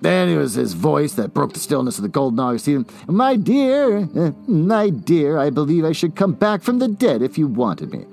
Then 0.00 0.30
it 0.30 0.36
was 0.36 0.54
his 0.54 0.72
voice 0.72 1.12
that 1.12 1.32
broke 1.32 1.52
the 1.52 1.60
stillness 1.60 1.96
of 1.96 2.02
the 2.02 2.08
golden 2.08 2.40
August 2.40 2.66
evening. 2.66 2.88
My 3.06 3.36
dear, 3.36 4.08
my 4.48 4.90
dear, 4.90 5.38
I 5.38 5.50
believe 5.50 5.84
I 5.84 5.92
should 5.92 6.16
come 6.16 6.32
back 6.32 6.60
from 6.60 6.80
the 6.80 6.88
dead 6.88 7.22
if 7.22 7.38
you 7.38 7.46
wanted 7.46 7.92
me. 7.92 8.04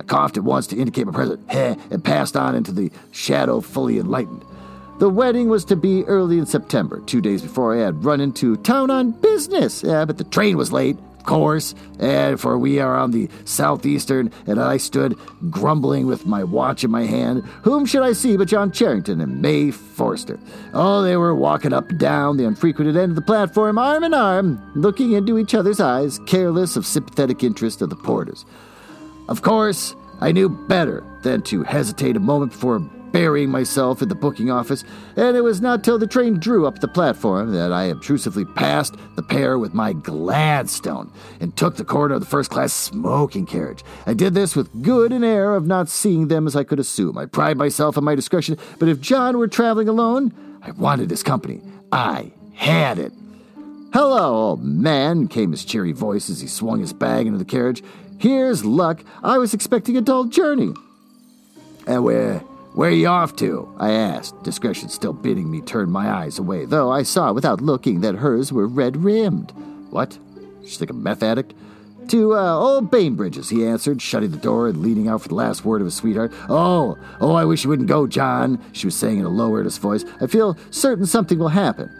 I 0.00 0.02
coughed 0.02 0.36
at 0.36 0.42
once 0.42 0.66
to 0.68 0.76
indicate 0.76 1.06
my 1.06 1.12
presence, 1.12 1.40
and 1.48 2.02
passed 2.02 2.36
on 2.36 2.56
into 2.56 2.72
the 2.72 2.90
shadow 3.12 3.60
fully 3.60 4.00
enlightened. 4.00 4.44
The 4.98 5.08
wedding 5.08 5.48
was 5.48 5.64
to 5.66 5.76
be 5.76 6.04
early 6.04 6.38
in 6.38 6.46
September, 6.46 7.00
two 7.00 7.20
days 7.20 7.42
before 7.42 7.74
I 7.74 7.78
had 7.78 8.04
run 8.04 8.20
into 8.20 8.56
town 8.58 8.90
on 8.90 9.10
business. 9.10 9.82
Yeah, 9.82 10.04
but 10.04 10.18
the 10.18 10.24
train 10.24 10.56
was 10.56 10.70
late, 10.70 10.96
of 11.18 11.24
course, 11.24 11.74
and 11.98 12.40
for 12.40 12.56
we 12.56 12.78
are 12.78 12.96
on 12.96 13.10
the 13.10 13.28
southeastern, 13.44 14.30
and 14.46 14.60
I 14.60 14.76
stood 14.76 15.18
grumbling 15.50 16.06
with 16.06 16.26
my 16.26 16.44
watch 16.44 16.84
in 16.84 16.92
my 16.92 17.04
hand. 17.06 17.42
Whom 17.62 17.86
should 17.86 18.02
I 18.02 18.12
see 18.12 18.36
but 18.36 18.46
John 18.46 18.70
Charrington 18.70 19.20
and 19.20 19.42
May 19.42 19.72
Forster? 19.72 20.38
Oh, 20.72 21.02
they 21.02 21.16
were 21.16 21.34
walking 21.34 21.72
up 21.72 21.90
and 21.90 21.98
down 21.98 22.36
the 22.36 22.46
unfrequented 22.46 22.96
end 22.96 23.10
of 23.10 23.16
the 23.16 23.22
platform, 23.22 23.78
arm 23.78 24.04
in 24.04 24.14
arm, 24.14 24.62
looking 24.76 25.10
into 25.10 25.38
each 25.38 25.56
other's 25.56 25.80
eyes, 25.80 26.20
careless 26.20 26.76
of 26.76 26.86
sympathetic 26.86 27.42
interest 27.42 27.82
of 27.82 27.90
the 27.90 27.96
porters. 27.96 28.46
Of 29.28 29.42
course, 29.42 29.96
I 30.20 30.30
knew 30.30 30.48
better 30.48 31.02
than 31.22 31.42
to 31.42 31.64
hesitate 31.64 32.16
a 32.16 32.20
moment 32.20 32.52
before 32.52 32.78
burying 33.14 33.48
myself 33.48 34.02
in 34.02 34.08
the 34.08 34.14
booking 34.16 34.50
office, 34.50 34.82
and 35.14 35.36
it 35.36 35.40
was 35.40 35.60
not 35.60 35.84
till 35.84 36.00
the 36.00 36.06
train 36.06 36.40
drew 36.40 36.66
up 36.66 36.80
the 36.80 36.88
platform 36.88 37.52
that 37.52 37.72
I 37.72 37.84
obtrusively 37.84 38.44
passed 38.44 38.96
the 39.14 39.22
pair 39.22 39.56
with 39.56 39.72
my 39.72 39.92
Gladstone 39.92 41.12
and 41.38 41.56
took 41.56 41.76
the 41.76 41.84
corner 41.84 42.16
of 42.16 42.20
the 42.20 42.26
first 42.26 42.50
class 42.50 42.72
smoking 42.72 43.46
carriage. 43.46 43.84
I 44.04 44.14
did 44.14 44.34
this 44.34 44.56
with 44.56 44.82
good 44.82 45.12
an 45.12 45.22
air 45.22 45.54
of 45.54 45.64
not 45.64 45.88
seeing 45.88 46.26
them 46.26 46.48
as 46.48 46.56
I 46.56 46.64
could 46.64 46.80
assume. 46.80 47.16
I 47.16 47.26
pride 47.26 47.56
myself 47.56 47.96
on 47.96 48.02
my 48.02 48.16
discretion, 48.16 48.58
but 48.80 48.88
if 48.88 49.00
John 49.00 49.38
were 49.38 49.46
traveling 49.46 49.88
alone, 49.88 50.34
I 50.60 50.72
wanted 50.72 51.08
his 51.08 51.22
company. 51.22 51.60
I 51.92 52.32
had 52.56 52.98
it. 52.98 53.12
Hello, 53.92 54.34
old 54.34 54.64
man, 54.64 55.28
came 55.28 55.52
his 55.52 55.64
cheery 55.64 55.92
voice 55.92 56.28
as 56.28 56.40
he 56.40 56.48
swung 56.48 56.80
his 56.80 56.92
bag 56.92 57.28
into 57.28 57.38
the 57.38 57.44
carriage. 57.44 57.84
Here's 58.18 58.64
luck. 58.64 59.04
I 59.22 59.38
was 59.38 59.54
expecting 59.54 59.96
a 59.96 60.00
dull 60.00 60.24
journey. 60.24 60.74
And 61.86 62.02
where 62.02 62.42
where 62.74 62.90
are 62.90 62.92
you 62.92 63.06
off 63.06 63.36
to? 63.36 63.72
I 63.78 63.92
asked, 63.92 64.42
discretion 64.42 64.88
still 64.88 65.12
bidding 65.12 65.48
me 65.48 65.60
turn 65.60 65.90
my 65.90 66.10
eyes 66.10 66.40
away, 66.40 66.64
though 66.64 66.90
I 66.90 67.04
saw 67.04 67.32
without 67.32 67.60
looking 67.60 68.00
that 68.00 68.16
hers 68.16 68.52
were 68.52 68.66
red 68.66 69.04
rimmed. 69.04 69.52
What? 69.90 70.18
She's 70.62 70.80
like 70.80 70.90
a 70.90 70.94
meth 70.94 71.22
addict? 71.22 71.54
To 72.08 72.34
uh, 72.34 72.58
old 72.58 72.90
Bainbridge's, 72.90 73.48
he 73.48 73.64
answered, 73.64 74.02
shutting 74.02 74.32
the 74.32 74.36
door 74.36 74.68
and 74.68 74.82
leaning 74.82 75.08
out 75.08 75.22
for 75.22 75.28
the 75.28 75.36
last 75.36 75.64
word 75.64 75.80
of 75.80 75.86
his 75.86 75.94
sweetheart. 75.94 76.32
Oh, 76.48 76.98
oh, 77.20 77.34
I 77.34 77.44
wish 77.44 77.62
you 77.62 77.70
wouldn't 77.70 77.88
go, 77.88 78.06
John, 78.06 78.62
she 78.72 78.86
was 78.86 78.96
saying 78.96 79.20
in 79.20 79.24
a 79.24 79.30
low, 79.30 79.54
earnest 79.54 79.80
voice. 79.80 80.04
I 80.20 80.26
feel 80.26 80.58
certain 80.70 81.06
something 81.06 81.38
will 81.38 81.48
happen. 81.48 81.90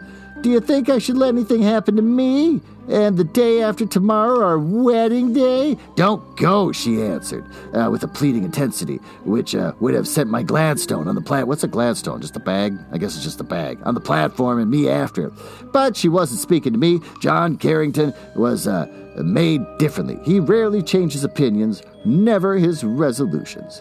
Do 0.45 0.51
you 0.51 0.61
think 0.61 0.91
I 0.91 0.99
should 0.99 1.17
let 1.17 1.31
anything 1.31 1.63
happen 1.63 1.97
to 1.97 2.03
me? 2.03 2.61
And 2.91 3.17
the 3.17 3.25
day 3.25 3.63
after 3.63 3.87
tomorrow, 3.87 4.45
our 4.45 4.59
wedding 4.59 5.33
day? 5.33 5.79
Don't 5.95 6.37
go, 6.37 6.71
she 6.71 7.01
answered, 7.01 7.47
uh, 7.73 7.89
with 7.91 8.03
a 8.03 8.09
pleading 8.09 8.45
intensity, 8.45 8.97
which 9.25 9.55
uh, 9.55 9.73
would 9.81 9.95
have 9.95 10.07
sent 10.07 10.29
my 10.29 10.43
Gladstone 10.43 11.09
on 11.09 11.15
the 11.15 11.23
plat. 11.23 11.49
What's 11.49 11.65
a 11.65 11.67
Gladstone? 11.67 12.21
Just 12.21 12.37
a 12.37 12.41
bag? 12.41 12.77
I 12.93 12.99
guess 12.99 13.15
it's 13.15 13.25
just 13.25 13.41
a 13.41 13.45
bag. 13.45 13.79
On 13.85 13.95
the 13.95 14.03
platform 14.03 14.59
and 14.59 14.71
me 14.71 14.87
after. 14.87 15.31
But 15.73 15.97
she 15.97 16.11
wasn't 16.11 16.41
speaking 16.41 16.75
to 16.75 16.79
me. 16.79 17.01
John 17.23 17.57
Charrington 17.57 18.13
was 18.37 18.69
uh, 18.69 18.85
made 19.17 19.63
differently. 19.79 20.19
He 20.27 20.41
rarely 20.41 20.83
changed 20.83 21.15
his 21.15 21.25
opinions, 21.25 21.83
never 22.05 22.57
his 22.57 22.85
resolutions. 22.85 23.81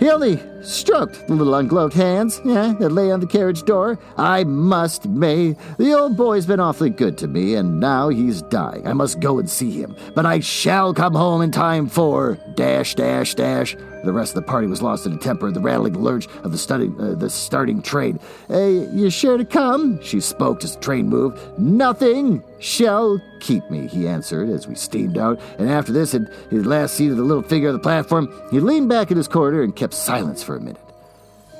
He 0.00 0.08
only 0.08 0.42
stroked 0.62 1.26
the 1.26 1.34
little 1.34 1.54
ungloved 1.54 1.92
hands 1.92 2.40
yeah, 2.42 2.74
that 2.80 2.88
lay 2.88 3.12
on 3.12 3.20
the 3.20 3.26
carriage 3.26 3.64
door. 3.64 3.98
I 4.16 4.44
must, 4.44 5.06
May. 5.06 5.56
The 5.76 5.92
old 5.92 6.16
boy's 6.16 6.46
been 6.46 6.58
awfully 6.58 6.88
good 6.88 7.18
to 7.18 7.28
me, 7.28 7.54
and 7.54 7.80
now 7.80 8.08
he's 8.08 8.40
dying. 8.40 8.86
I 8.86 8.94
must 8.94 9.20
go 9.20 9.38
and 9.38 9.48
see 9.48 9.70
him. 9.70 9.94
But 10.14 10.24
I 10.24 10.40
shall 10.40 10.94
come 10.94 11.14
home 11.14 11.42
in 11.42 11.50
time 11.50 11.86
for 11.86 12.38
dash, 12.54 12.94
dash, 12.94 13.34
dash. 13.34 13.76
The 14.04 14.12
rest 14.12 14.36
of 14.36 14.36
the 14.36 14.48
party 14.48 14.66
was 14.66 14.82
lost 14.82 15.06
in 15.06 15.12
a 15.12 15.18
temper 15.18 15.48
at 15.48 15.54
the 15.54 15.60
rattling 15.60 15.94
lurch 15.94 16.26
of 16.42 16.52
the, 16.52 16.58
study, 16.58 16.90
uh, 16.98 17.14
the 17.14 17.28
starting 17.28 17.82
train. 17.82 18.18
Uh, 18.48 18.58
you 18.92 19.10
sure 19.10 19.36
to 19.36 19.44
come? 19.44 20.00
She 20.02 20.20
spoke 20.20 20.64
as 20.64 20.74
the 20.74 20.80
train 20.80 21.08
moved. 21.08 21.38
Nothing 21.58 22.42
shall 22.58 23.20
keep 23.40 23.68
me, 23.70 23.86
he 23.86 24.08
answered 24.08 24.48
as 24.48 24.66
we 24.66 24.74
steamed 24.74 25.18
out. 25.18 25.40
And 25.58 25.70
after 25.70 25.92
this, 25.92 26.14
in 26.14 26.26
his 26.50 26.64
last 26.64 26.94
seat 26.94 27.10
of 27.10 27.16
the 27.16 27.22
little 27.22 27.42
figure 27.42 27.68
on 27.68 27.74
the 27.74 27.80
platform, 27.80 28.32
he 28.50 28.60
leaned 28.60 28.88
back 28.88 29.10
in 29.10 29.16
his 29.16 29.28
corner 29.28 29.62
and 29.62 29.74
kept 29.74 29.94
silence 29.94 30.42
for 30.42 30.56
a 30.56 30.60
minute. 30.60 30.80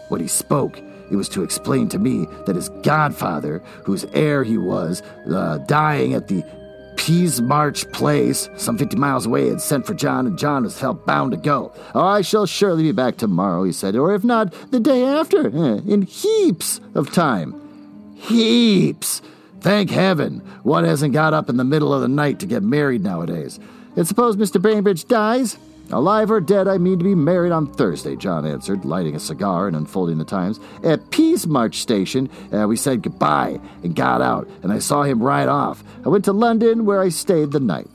When 0.09 0.21
he 0.21 0.29
spoke, 0.29 0.79
it 1.11 1.17
was 1.17 1.29
to 1.31 1.43
explain 1.43 1.89
to 1.89 1.99
me 1.99 2.27
that 2.47 2.57
his 2.57 2.69
godfather, 2.83 3.59
whose 3.85 4.05
heir 4.13 4.45
he 4.45 4.59
was, 4.59 5.03
uh, 5.29 5.59
dying 5.59 6.15
at 6.15 6.29
the 6.29 6.45
Peasmarsh 7.01 7.91
Place, 7.93 8.51
some 8.59 8.77
50 8.77 8.97
miles 8.97 9.25
away, 9.25 9.49
had 9.49 9.63
sent 9.63 9.87
for 9.87 9.95
John, 9.95 10.27
and 10.27 10.39
John 10.39 10.65
was 10.65 10.79
felt 10.79 11.07
bound 11.07 11.31
to 11.31 11.39
go. 11.39 11.73
Oh, 11.95 12.05
I 12.05 12.21
shall 12.21 12.45
surely 12.45 12.83
be 12.83 12.93
back 12.93 13.17
tomorrow, 13.17 13.65
he 13.65 13.73
said, 13.73 13.97
or 13.97 14.15
if 14.15 14.23
not, 14.23 14.53
the 14.71 14.81
day 14.81 15.03
after, 15.03 15.49
in 15.49 16.03
heaps 16.03 16.79
of 16.95 17.11
time. 17.11 17.59
Heaps! 18.17 19.23
Thank 19.63 19.89
heaven, 19.89 20.41
one 20.63 20.85
hasn't 20.85 21.15
got 21.15 21.33
up 21.33 21.49
in 21.49 21.57
the 21.57 21.65
middle 21.65 21.95
of 21.95 22.03
the 22.03 22.09
night 22.09 22.39
to 22.41 22.47
get 22.47 22.63
married 22.63 23.03
nowadays. 23.03 23.59
And 23.97 24.07
suppose 24.07 24.37
Mr. 24.37 24.61
Bainbridge 24.61 25.09
dies? 25.09 25.57
Alive 25.93 26.31
or 26.31 26.41
dead, 26.41 26.69
I 26.69 26.79
mean 26.79 26.99
to 26.99 27.05
be 27.05 27.17
married 27.17 27.51
on 27.51 27.67
Thursday, 27.67 28.15
John 28.15 28.47
answered, 28.47 28.85
lighting 28.85 29.17
a 29.17 29.21
cigar 29.21 29.67
and 29.67 29.77
unfolding 29.77 30.19
the 30.19 30.25
Times. 30.25 30.61
At 30.85 31.11
Peasmarsh 31.11 31.75
Station, 31.75 32.31
uh, 32.53 32.69
we 32.69 32.77
said 32.77 33.03
goodbye 33.03 33.59
and 33.83 33.97
got 33.97 34.23
out, 34.23 34.49
and 34.63 34.73
I 34.73 34.79
saw 34.79 35.03
him 35.03 35.23
ride 35.23 35.49
off. 35.49 35.83
I 36.05 36.09
went 36.09 36.25
to 36.27 36.33
London, 36.33 36.85
where 36.85 37.01
I 37.01 37.09
stayed 37.09 37.51
the 37.51 37.59
night. 37.59 37.89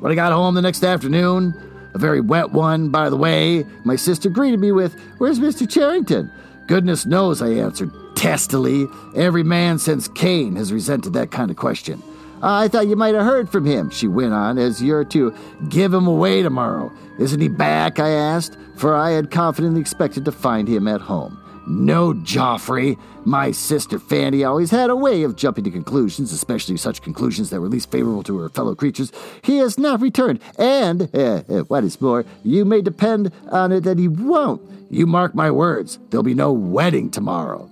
When 0.00 0.10
I 0.10 0.14
got 0.14 0.32
home 0.32 0.54
the 0.54 0.62
next 0.62 0.82
afternoon, 0.82 1.54
a 1.94 1.98
very 1.98 2.22
wet 2.22 2.52
one, 2.52 2.88
by 2.88 3.10
the 3.10 3.16
way, 3.16 3.64
my 3.84 3.96
sister 3.96 4.30
greeted 4.30 4.58
me 4.58 4.72
with, 4.72 4.98
Where's 5.18 5.38
Mr. 5.38 5.68
Charrington? 5.70 6.32
Goodness 6.68 7.04
knows, 7.04 7.42
I 7.42 7.50
answered 7.50 7.92
testily. 8.14 8.86
Every 9.14 9.42
man 9.42 9.78
since 9.78 10.08
Cain 10.08 10.56
has 10.56 10.72
resented 10.72 11.12
that 11.12 11.30
kind 11.30 11.50
of 11.50 11.56
question. 11.56 12.02
I 12.42 12.66
thought 12.66 12.88
you 12.88 12.96
might 12.96 13.14
have 13.14 13.24
heard 13.24 13.48
from 13.48 13.64
him, 13.64 13.88
she 13.90 14.08
went 14.08 14.32
on, 14.32 14.58
as 14.58 14.82
you're 14.82 15.04
to 15.06 15.32
give 15.68 15.94
him 15.94 16.06
away 16.06 16.42
tomorrow. 16.42 16.92
Isn't 17.18 17.40
he 17.40 17.48
back? 17.48 18.00
I 18.00 18.08
asked, 18.10 18.56
for 18.76 18.96
I 18.96 19.10
had 19.12 19.30
confidently 19.30 19.80
expected 19.80 20.24
to 20.24 20.32
find 20.32 20.66
him 20.66 20.88
at 20.88 21.00
home. 21.00 21.38
No, 21.68 22.12
Geoffrey. 22.14 22.98
My 23.24 23.52
sister 23.52 24.00
Fanny 24.00 24.42
always 24.42 24.72
had 24.72 24.90
a 24.90 24.96
way 24.96 25.22
of 25.22 25.36
jumping 25.36 25.62
to 25.62 25.70
conclusions, 25.70 26.32
especially 26.32 26.76
such 26.76 27.02
conclusions 27.02 27.50
that 27.50 27.60
were 27.60 27.68
least 27.68 27.92
favorable 27.92 28.24
to 28.24 28.38
her 28.38 28.48
fellow 28.48 28.74
creatures. 28.74 29.12
He 29.42 29.58
has 29.58 29.78
not 29.78 30.00
returned, 30.00 30.40
and, 30.58 31.08
uh, 31.14 31.42
uh, 31.48 31.60
what 31.68 31.84
is 31.84 32.00
more, 32.00 32.24
you 32.42 32.64
may 32.64 32.80
depend 32.80 33.30
on 33.52 33.70
it 33.70 33.84
that 33.84 34.00
he 34.00 34.08
won't. 34.08 34.60
You 34.90 35.06
mark 35.06 35.36
my 35.36 35.52
words, 35.52 36.00
there'll 36.10 36.24
be 36.24 36.34
no 36.34 36.52
wedding 36.52 37.10
tomorrow. 37.10 37.70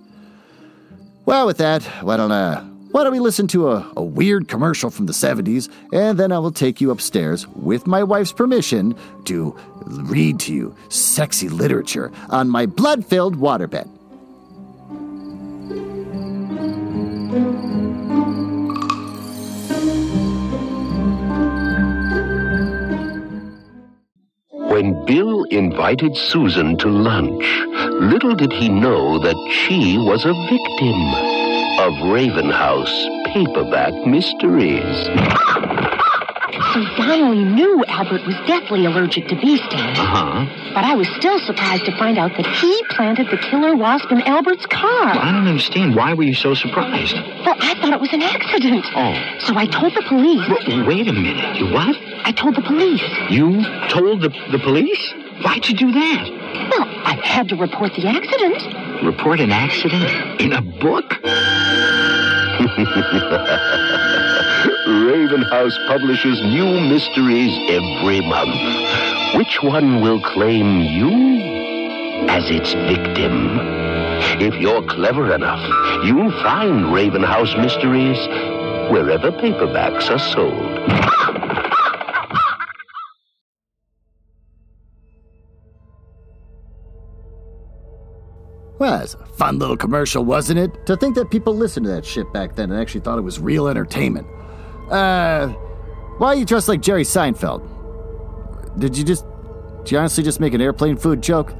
Well, 1.27 1.47
with 1.47 1.59
that, 1.59 1.83
why 2.03 2.17
don't 2.17 2.31
uh, 2.33 2.70
why 2.93 3.05
don't 3.05 3.13
we 3.13 3.21
listen 3.21 3.47
to 3.49 3.71
a, 3.71 3.93
a 3.97 4.03
weird 4.03 4.49
commercial 4.49 4.91
from 4.91 5.07
the 5.07 5.13
70s, 5.13 5.69
and 5.93 6.19
then 6.19 6.33
I 6.33 6.39
will 6.41 6.51
take 6.51 6.81
you 6.81 6.91
upstairs, 6.91 7.47
with 7.49 7.87
my 7.87 8.03
wife's 8.03 8.33
permission, 8.33 8.97
to 9.27 9.57
read 9.87 10.41
to 10.41 10.53
you 10.53 10.75
sexy 10.89 11.49
literature 11.49 12.11
on 12.31 12.49
my 12.49 12.67
blood 12.67 13.07
filled 13.07 13.37
waterbed. 13.37 13.89
When 24.51 25.05
Bill 25.05 25.45
invited 25.45 26.17
Susan 26.17 26.77
to 26.79 26.89
lunch, 26.89 27.45
little 28.01 28.35
did 28.35 28.53
he 28.53 28.69
know 28.69 29.19
that 29.21 29.37
she 29.53 29.97
was 29.97 30.25
a 30.25 30.33
victim 30.49 31.40
of 31.79 31.95
Ravenhouse 31.95 32.93
Paperback 33.33 33.95
Mysteries. 34.07 35.07
So 36.73 36.85
Donnelly 36.97 37.45
knew 37.45 37.85
Albert 37.89 38.27
was 38.27 38.37
deathly 38.47 38.85
allergic 38.85 39.29
to 39.29 39.35
bee 39.37 39.57
stings. 39.57 39.99
Uh-huh. 39.99 40.47
But 40.75 40.85
I 40.85 40.95
was 40.95 41.09
still 41.17 41.39
surprised 41.41 41.85
to 41.87 41.97
find 41.97 42.19
out 42.19 42.37
that 42.37 42.47
he 42.47 42.83
planted 42.91 43.29
the 43.31 43.39
killer 43.39 43.75
wasp 43.77 44.11
in 44.11 44.21
Albert's 44.23 44.67
car. 44.67 45.07
Well, 45.07 45.19
I 45.19 45.33
don't 45.33 45.49
understand. 45.49 45.97
Why 45.97 46.15
were 46.15 46.23
you 46.23 46.35
so 46.35 46.55
surprised? 46.55 47.15
Well, 47.15 47.57
I 47.59 47.75
thought 47.75 47.93
it 47.93 48.01
was 48.01 48.13
an 48.13 48.23
accident. 48.23 48.85
Oh. 48.95 49.15
So 49.41 49.57
I 49.57 49.67
told 49.67 49.95
the 49.95 50.03
police. 50.07 50.47
Well, 50.49 50.87
wait 50.87 51.09
a 51.09 51.13
minute. 51.13 51.57
You 51.57 51.73
what? 51.73 51.97
I 52.25 52.33
told 52.33 52.55
the 52.57 52.63
police. 52.63 53.03
You 53.31 53.63
told 53.89 54.21
the, 54.21 54.29
the 54.53 54.59
police? 54.59 55.15
Why'd 55.43 55.67
you 55.69 55.75
do 55.75 55.91
that? 55.91 56.29
Well, 56.71 56.89
I 57.05 57.19
had 57.25 57.49
to 57.49 57.57
report 57.57 57.93
the 57.95 58.07
accident. 58.07 59.05
Report 59.05 59.41
an 59.41 59.51
accident 59.51 60.41
in 60.41 60.53
a 60.53 60.61
book? 60.61 61.15
Raven 64.87 65.43
House 65.43 65.79
publishes 65.89 66.41
new 66.43 66.79
mysteries 66.81 67.57
every 67.71 68.21
month. 68.21 69.35
Which 69.35 69.63
one 69.63 70.03
will 70.03 70.21
claim 70.21 70.81
you 70.81 71.09
as 72.29 72.51
its 72.51 72.75
victim? 72.75 73.59
If 74.43 74.55
you're 74.57 74.83
clever 74.83 75.33
enough, 75.35 75.63
you'll 76.05 76.33
find 76.43 76.93
Raven 76.93 77.23
House 77.23 77.57
Mysteries 77.57 78.19
wherever 78.91 79.33
paperbacks 79.33 80.11
are 80.11 80.19
sold. 80.19 81.60
Well, 88.81 89.03
it's 89.03 89.13
a 89.13 89.27
fun 89.27 89.59
little 89.59 89.77
commercial, 89.77 90.25
wasn't 90.25 90.59
it? 90.59 90.87
To 90.87 90.97
think 90.97 91.15
that 91.17 91.31
people 91.31 91.55
listened 91.55 91.85
to 91.85 91.93
that 91.93 92.07
shit 92.07 92.33
back 92.33 92.57
then 92.57 92.73
and 92.73 92.81
actually 92.81 93.03
thought 93.03 93.19
it 93.19 93.23
was 93.23 93.39
real 93.39 93.69
entertainment. 93.69 94.27
Uh, 94.91 95.49
why 96.17 96.29
are 96.29 96.35
you 96.35 96.47
dressed 96.47 96.67
like 96.67 96.81
Jerry 96.81 97.03
Seinfeld? 97.03 97.61
Did 98.79 98.97
you 98.97 99.05
just, 99.05 99.27
did 99.85 99.93
you 99.93 99.99
honestly 99.99 100.25
just 100.25 100.41
make 100.41 100.55
an 100.55 100.63
airplane 100.63 100.97
food 100.97 101.23
joke? 101.23 101.53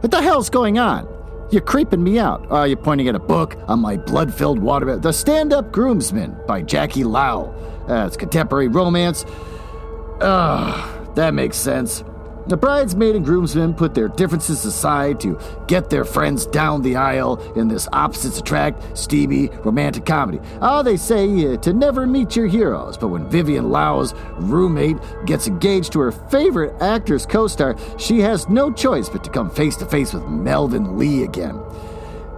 What 0.00 0.10
the 0.10 0.20
hell's 0.20 0.50
going 0.50 0.76
on? 0.76 1.06
You're 1.52 1.62
creeping 1.62 2.02
me 2.02 2.18
out. 2.18 2.44
Oh, 2.50 2.64
you're 2.64 2.76
pointing 2.76 3.06
at 3.06 3.14
a 3.14 3.20
book 3.20 3.56
on 3.68 3.78
my 3.78 3.96
blood 3.96 4.34
filled 4.34 4.58
water. 4.58 4.96
The 4.96 5.12
Stand 5.12 5.52
Up 5.52 5.70
Groomsman 5.70 6.36
by 6.48 6.62
Jackie 6.62 7.04
Lau. 7.04 7.54
Uh, 7.88 8.06
it's 8.08 8.16
contemporary 8.16 8.66
romance. 8.66 9.24
Ugh, 10.20 11.14
that 11.14 11.32
makes 11.32 11.56
sense. 11.56 12.02
The 12.48 12.56
bridesmaid 12.56 13.16
and 13.16 13.24
groomsmen 13.24 13.74
put 13.74 13.92
their 13.94 14.06
differences 14.06 14.64
aside 14.64 15.18
to 15.20 15.36
get 15.66 15.90
their 15.90 16.04
friends 16.04 16.46
down 16.46 16.82
the 16.82 16.94
aisle 16.94 17.38
in 17.56 17.66
this 17.66 17.88
opposites 17.92 18.38
attract, 18.38 18.96
steamy, 18.96 19.48
romantic 19.64 20.06
comedy. 20.06 20.38
Oh, 20.62 20.84
they 20.84 20.96
say 20.96 21.54
uh, 21.54 21.56
to 21.56 21.72
never 21.72 22.06
meet 22.06 22.36
your 22.36 22.46
heroes, 22.46 22.96
but 22.96 23.08
when 23.08 23.28
Vivian 23.28 23.70
Lau's 23.70 24.14
roommate 24.34 24.96
gets 25.24 25.48
engaged 25.48 25.92
to 25.94 26.00
her 26.00 26.12
favorite 26.12 26.80
actor's 26.80 27.26
co 27.26 27.48
star, 27.48 27.76
she 27.98 28.20
has 28.20 28.48
no 28.48 28.72
choice 28.72 29.08
but 29.08 29.24
to 29.24 29.30
come 29.30 29.50
face 29.50 29.74
to 29.76 29.86
face 29.86 30.14
with 30.14 30.24
Melvin 30.26 30.96
Lee 30.96 31.24
again. 31.24 31.60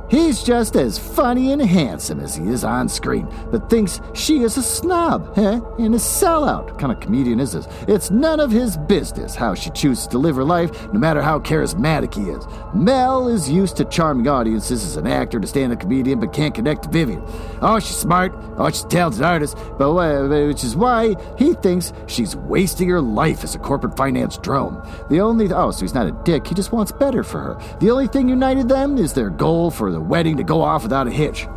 He's 0.08 0.42
just 0.42 0.74
as 0.74 0.98
funny 0.98 1.52
and 1.52 1.60
handsome 1.60 2.20
as 2.20 2.34
he 2.34 2.48
is 2.48 2.64
on 2.64 2.88
screen, 2.88 3.28
but 3.50 3.68
thinks 3.68 4.00
she 4.14 4.42
is 4.42 4.56
a 4.56 4.62
snob, 4.62 5.36
eh? 5.36 5.60
And 5.78 5.94
a 5.94 5.98
sellout. 5.98 6.64
What 6.64 6.78
kind 6.78 6.92
of 6.92 7.00
comedian 7.00 7.40
is 7.40 7.52
this? 7.52 7.68
It's 7.86 8.10
none 8.10 8.40
of 8.40 8.50
his 8.50 8.76
business 8.76 9.34
how 9.34 9.54
she 9.54 9.70
chooses 9.70 10.06
to 10.08 10.18
live 10.18 10.36
her 10.36 10.44
life, 10.44 10.90
no 10.92 10.98
matter 10.98 11.20
how 11.20 11.40
charismatic 11.40 12.14
he 12.14 12.30
is. 12.30 12.46
Mel 12.74 13.28
is 13.28 13.50
used 13.50 13.76
to 13.76 13.84
charming 13.84 14.28
audiences 14.28 14.82
as 14.82 14.96
an 14.96 15.06
actor 15.06 15.38
to 15.38 15.46
stand 15.46 15.72
up 15.72 15.80
comedian, 15.80 16.20
but 16.20 16.32
can't 16.32 16.54
connect 16.54 16.84
to 16.84 16.88
Vivian. 16.88 17.22
Oh, 17.60 17.78
she's 17.78 17.96
smart. 17.96 18.32
Oh, 18.56 18.68
she's 18.70 18.84
a 18.84 18.88
talented 18.88 19.22
artist, 19.22 19.56
but 19.78 19.92
which 19.92 20.64
is 20.64 20.74
why 20.74 21.16
he 21.36 21.52
thinks 21.52 21.92
she's 22.06 22.34
wasting 22.34 22.88
her 22.88 23.00
life 23.00 23.44
as 23.44 23.54
a 23.54 23.58
corporate 23.58 23.96
finance 23.96 24.38
drone. 24.38 24.82
The 25.10 25.20
only 25.20 25.52
oh, 25.52 25.70
so 25.70 25.82
he's 25.82 25.94
not 25.94 26.06
a 26.06 26.12
dick. 26.24 26.46
He 26.46 26.54
just 26.54 26.72
wants 26.72 26.92
better 26.92 27.22
for 27.22 27.40
her. 27.40 27.76
The 27.80 27.90
only 27.90 28.06
thing 28.06 28.28
united 28.28 28.68
them 28.68 28.96
is 28.96 29.12
their 29.12 29.30
goal 29.30 29.70
for 29.70 29.92
the 29.92 29.97
the 29.98 30.04
wedding 30.04 30.36
to 30.36 30.44
go 30.44 30.62
off 30.62 30.84
without 30.84 31.08
a 31.08 31.10
hitch. 31.10 31.48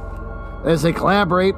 As 0.66 0.82
they 0.82 0.92
collaborate 0.92 1.54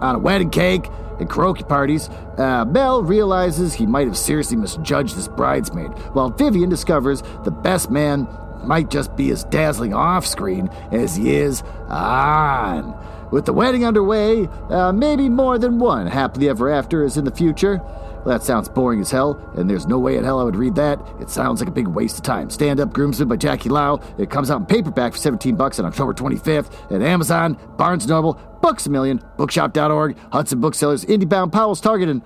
on 0.00 0.14
a 0.14 0.18
wedding 0.18 0.50
cake 0.50 0.86
and 1.18 1.28
karaoke 1.28 1.68
parties, 1.68 2.08
uh, 2.38 2.64
Mel 2.64 3.02
realizes 3.02 3.74
he 3.74 3.86
might 3.86 4.06
have 4.06 4.16
seriously 4.16 4.56
misjudged 4.56 5.16
this 5.16 5.26
bridesmaid, 5.26 5.90
while 6.14 6.30
Vivian 6.30 6.68
discovers 6.68 7.22
the 7.42 7.50
best 7.50 7.90
man 7.90 8.28
might 8.62 8.88
just 8.88 9.16
be 9.16 9.32
as 9.32 9.42
dazzling 9.44 9.94
off 9.94 10.24
screen 10.24 10.68
as 10.92 11.16
he 11.16 11.34
is 11.34 11.62
on. 11.88 12.94
With 13.32 13.44
the 13.44 13.52
wedding 13.52 13.84
underway, 13.84 14.48
uh, 14.70 14.92
maybe 14.92 15.28
more 15.28 15.58
than 15.58 15.80
one 15.80 16.06
happily 16.06 16.48
ever 16.48 16.70
after 16.70 17.04
is 17.04 17.16
in 17.16 17.24
the 17.24 17.32
future. 17.32 17.82
Well, 18.24 18.36
that 18.36 18.42
sounds 18.42 18.68
boring 18.68 19.00
as 19.00 19.10
hell, 19.10 19.40
and 19.56 19.70
there's 19.70 19.86
no 19.86 19.98
way 19.98 20.16
in 20.16 20.24
hell 20.24 20.40
I 20.40 20.44
would 20.44 20.56
read 20.56 20.74
that. 20.74 21.00
It 21.20 21.30
sounds 21.30 21.60
like 21.60 21.68
a 21.68 21.72
big 21.72 21.86
waste 21.86 22.16
of 22.16 22.22
time. 22.22 22.50
Stand 22.50 22.80
Up 22.80 22.92
Groomsman 22.92 23.28
by 23.28 23.36
Jackie 23.36 23.68
Lau. 23.68 24.00
It 24.18 24.30
comes 24.30 24.50
out 24.50 24.60
in 24.60 24.66
paperback 24.66 25.12
for 25.12 25.18
17 25.18 25.56
bucks 25.56 25.78
on 25.78 25.84
October 25.86 26.12
25th 26.12 26.92
at 26.92 27.00
Amazon, 27.00 27.58
Barnes 27.76 28.06
Noble, 28.06 28.34
Books 28.60 28.86
a 28.86 28.90
Million, 28.90 29.22
Bookshop.org, 29.36 30.16
Hudson 30.32 30.60
Booksellers, 30.60 31.04
IndieBound, 31.04 31.52
Powell's, 31.52 31.80
Target, 31.80 32.08
and 32.08 32.22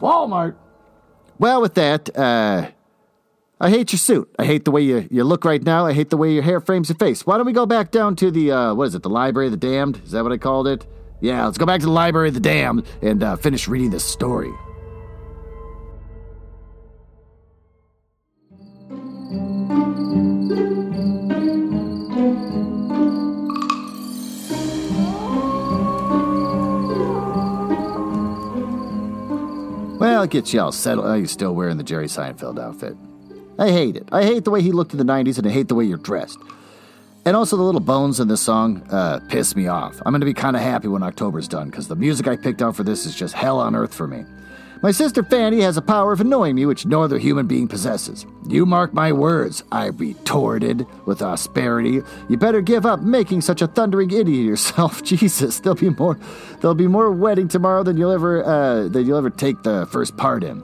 Walmart. 0.00 0.56
Well, 1.38 1.60
with 1.60 1.74
that, 1.74 2.14
uh, 2.16 2.68
I 3.60 3.70
hate 3.70 3.92
your 3.92 3.98
suit. 3.98 4.34
I 4.38 4.46
hate 4.46 4.64
the 4.64 4.70
way 4.70 4.80
you, 4.80 5.06
you 5.10 5.22
look 5.22 5.44
right 5.44 5.62
now. 5.62 5.86
I 5.86 5.92
hate 5.92 6.10
the 6.10 6.16
way 6.16 6.32
your 6.32 6.42
hair 6.42 6.60
frames 6.60 6.88
your 6.88 6.96
face. 6.96 7.26
Why 7.26 7.36
don't 7.36 7.46
we 7.46 7.52
go 7.52 7.66
back 7.66 7.90
down 7.90 8.16
to 8.16 8.30
the, 8.30 8.52
uh, 8.52 8.74
what 8.74 8.88
is 8.88 8.94
it, 8.94 9.02
the 9.02 9.10
Library 9.10 9.48
of 9.48 9.52
the 9.52 9.58
Damned? 9.58 10.00
Is 10.04 10.12
that 10.12 10.22
what 10.22 10.32
I 10.32 10.38
called 10.38 10.66
it? 10.66 10.86
Yeah, 11.20 11.44
let's 11.44 11.58
go 11.58 11.66
back 11.66 11.80
to 11.80 11.86
the 11.86 11.92
Library 11.92 12.28
of 12.28 12.34
the 12.34 12.40
Damned 12.40 12.86
and 13.02 13.22
uh, 13.22 13.36
finish 13.36 13.68
reading 13.68 13.90
this 13.90 14.04
story. 14.04 14.50
Well, 30.30 30.36
it 30.36 30.42
gets 30.44 30.54
you 30.54 30.60
all 30.60 30.70
settled. 30.70 31.08
Oh, 31.08 31.14
you're 31.14 31.26
still 31.26 31.56
wearing 31.56 31.76
the 31.76 31.82
Jerry 31.82 32.06
Seinfeld 32.06 32.60
outfit. 32.60 32.96
I 33.58 33.68
hate 33.72 33.96
it. 33.96 34.08
I 34.12 34.22
hate 34.22 34.44
the 34.44 34.52
way 34.52 34.62
he 34.62 34.70
looked 34.70 34.92
in 34.92 34.98
the 34.98 35.04
90s, 35.04 35.38
and 35.38 35.46
I 35.46 35.50
hate 35.50 35.66
the 35.66 35.74
way 35.74 35.84
you're 35.84 35.98
dressed. 35.98 36.38
And 37.24 37.36
also, 37.36 37.56
the 37.56 37.64
little 37.64 37.80
bones 37.80 38.20
in 38.20 38.28
this 38.28 38.40
song 38.40 38.86
uh, 38.90 39.18
piss 39.28 39.56
me 39.56 39.66
off. 39.66 40.00
I'm 40.06 40.12
going 40.12 40.20
to 40.20 40.26
be 40.26 40.32
kind 40.32 40.54
of 40.54 40.62
happy 40.62 40.86
when 40.86 41.02
October's 41.02 41.48
done, 41.48 41.68
because 41.68 41.88
the 41.88 41.96
music 41.96 42.28
I 42.28 42.36
picked 42.36 42.62
out 42.62 42.76
for 42.76 42.84
this 42.84 43.06
is 43.06 43.16
just 43.16 43.34
hell 43.34 43.58
on 43.58 43.74
earth 43.74 43.92
for 43.92 44.06
me. 44.06 44.24
My 44.82 44.92
sister 44.92 45.22
Fanny 45.22 45.60
has 45.60 45.76
a 45.76 45.82
power 45.82 46.12
of 46.12 46.22
annoying 46.22 46.54
me 46.54 46.64
which 46.64 46.86
no 46.86 47.02
other 47.02 47.18
human 47.18 47.46
being 47.46 47.68
possesses. 47.68 48.24
You 48.48 48.64
mark 48.64 48.94
my 48.94 49.12
words, 49.12 49.62
I 49.70 49.86
retorted 49.86 50.86
with 51.04 51.20
asperity. 51.20 52.00
You 52.30 52.36
better 52.38 52.62
give 52.62 52.86
up 52.86 53.00
making 53.00 53.42
such 53.42 53.60
a 53.60 53.66
thundering 53.66 54.10
idiot 54.10 54.46
yourself. 54.46 55.02
Jesus, 55.04 55.60
there'll 55.60 55.76
be 55.76 55.90
more 55.90 56.18
there'll 56.60 56.74
be 56.74 56.86
more 56.86 57.12
wedding 57.12 57.46
tomorrow 57.46 57.82
than 57.82 57.98
you'll 57.98 58.10
ever 58.10 58.42
uh, 58.42 58.88
than 58.88 59.06
you'll 59.06 59.18
ever 59.18 59.28
take 59.28 59.62
the 59.64 59.86
first 59.92 60.16
part 60.16 60.42
in. 60.42 60.62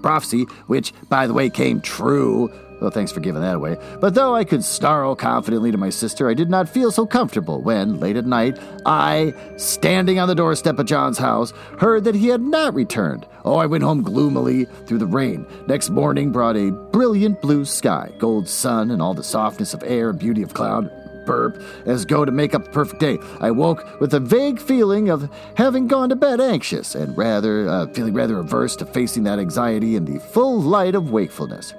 Prophecy, 0.00 0.44
which 0.66 0.94
by 1.10 1.26
the 1.26 1.34
way 1.34 1.50
came 1.50 1.82
true 1.82 2.50
well, 2.80 2.90
thanks 2.90 3.12
for 3.12 3.20
giving 3.20 3.42
that 3.42 3.56
away. 3.56 3.76
But 4.00 4.14
though 4.14 4.34
I 4.34 4.44
could 4.44 4.64
snarl 4.64 5.14
confidently 5.14 5.70
to 5.70 5.78
my 5.78 5.90
sister, 5.90 6.28
I 6.28 6.34
did 6.34 6.50
not 6.50 6.68
feel 6.68 6.90
so 6.90 7.06
comfortable 7.06 7.60
when, 7.60 8.00
late 8.00 8.16
at 8.16 8.26
night, 8.26 8.58
I, 8.86 9.34
standing 9.56 10.18
on 10.18 10.28
the 10.28 10.34
doorstep 10.34 10.78
of 10.78 10.86
John's 10.86 11.18
house, 11.18 11.52
heard 11.78 12.04
that 12.04 12.14
he 12.14 12.28
had 12.28 12.40
not 12.40 12.74
returned. 12.74 13.26
Oh, 13.44 13.56
I 13.56 13.66
went 13.66 13.84
home 13.84 14.02
gloomily 14.02 14.64
through 14.86 14.98
the 14.98 15.06
rain. 15.06 15.46
Next 15.66 15.90
morning 15.90 16.32
brought 16.32 16.56
a 16.56 16.70
brilliant 16.70 17.40
blue 17.40 17.64
sky, 17.64 18.12
gold 18.18 18.48
sun, 18.48 18.90
and 18.90 19.00
all 19.00 19.14
the 19.14 19.22
softness 19.22 19.74
of 19.74 19.82
air 19.84 20.10
and 20.10 20.18
beauty 20.18 20.42
of 20.42 20.54
cloud 20.54 20.90
burp 21.26 21.62
as 21.86 22.04
go 22.04 22.24
to 22.24 22.32
make 22.32 22.54
up 22.54 22.64
the 22.64 22.70
perfect 22.70 23.00
day. 23.00 23.18
I 23.40 23.50
woke 23.50 24.00
with 24.00 24.14
a 24.14 24.20
vague 24.20 24.58
feeling 24.58 25.10
of 25.10 25.30
having 25.56 25.86
gone 25.86 26.08
to 26.08 26.16
bed 26.16 26.40
anxious 26.40 26.94
and 26.94 27.16
rather 27.16 27.68
uh, 27.68 27.86
feeling 27.88 28.14
rather 28.14 28.38
averse 28.38 28.74
to 28.76 28.86
facing 28.86 29.24
that 29.24 29.38
anxiety 29.38 29.96
in 29.96 30.04
the 30.04 30.18
full 30.18 30.60
light 30.60 30.94
of 30.94 31.10
wakefulness. 31.10 31.74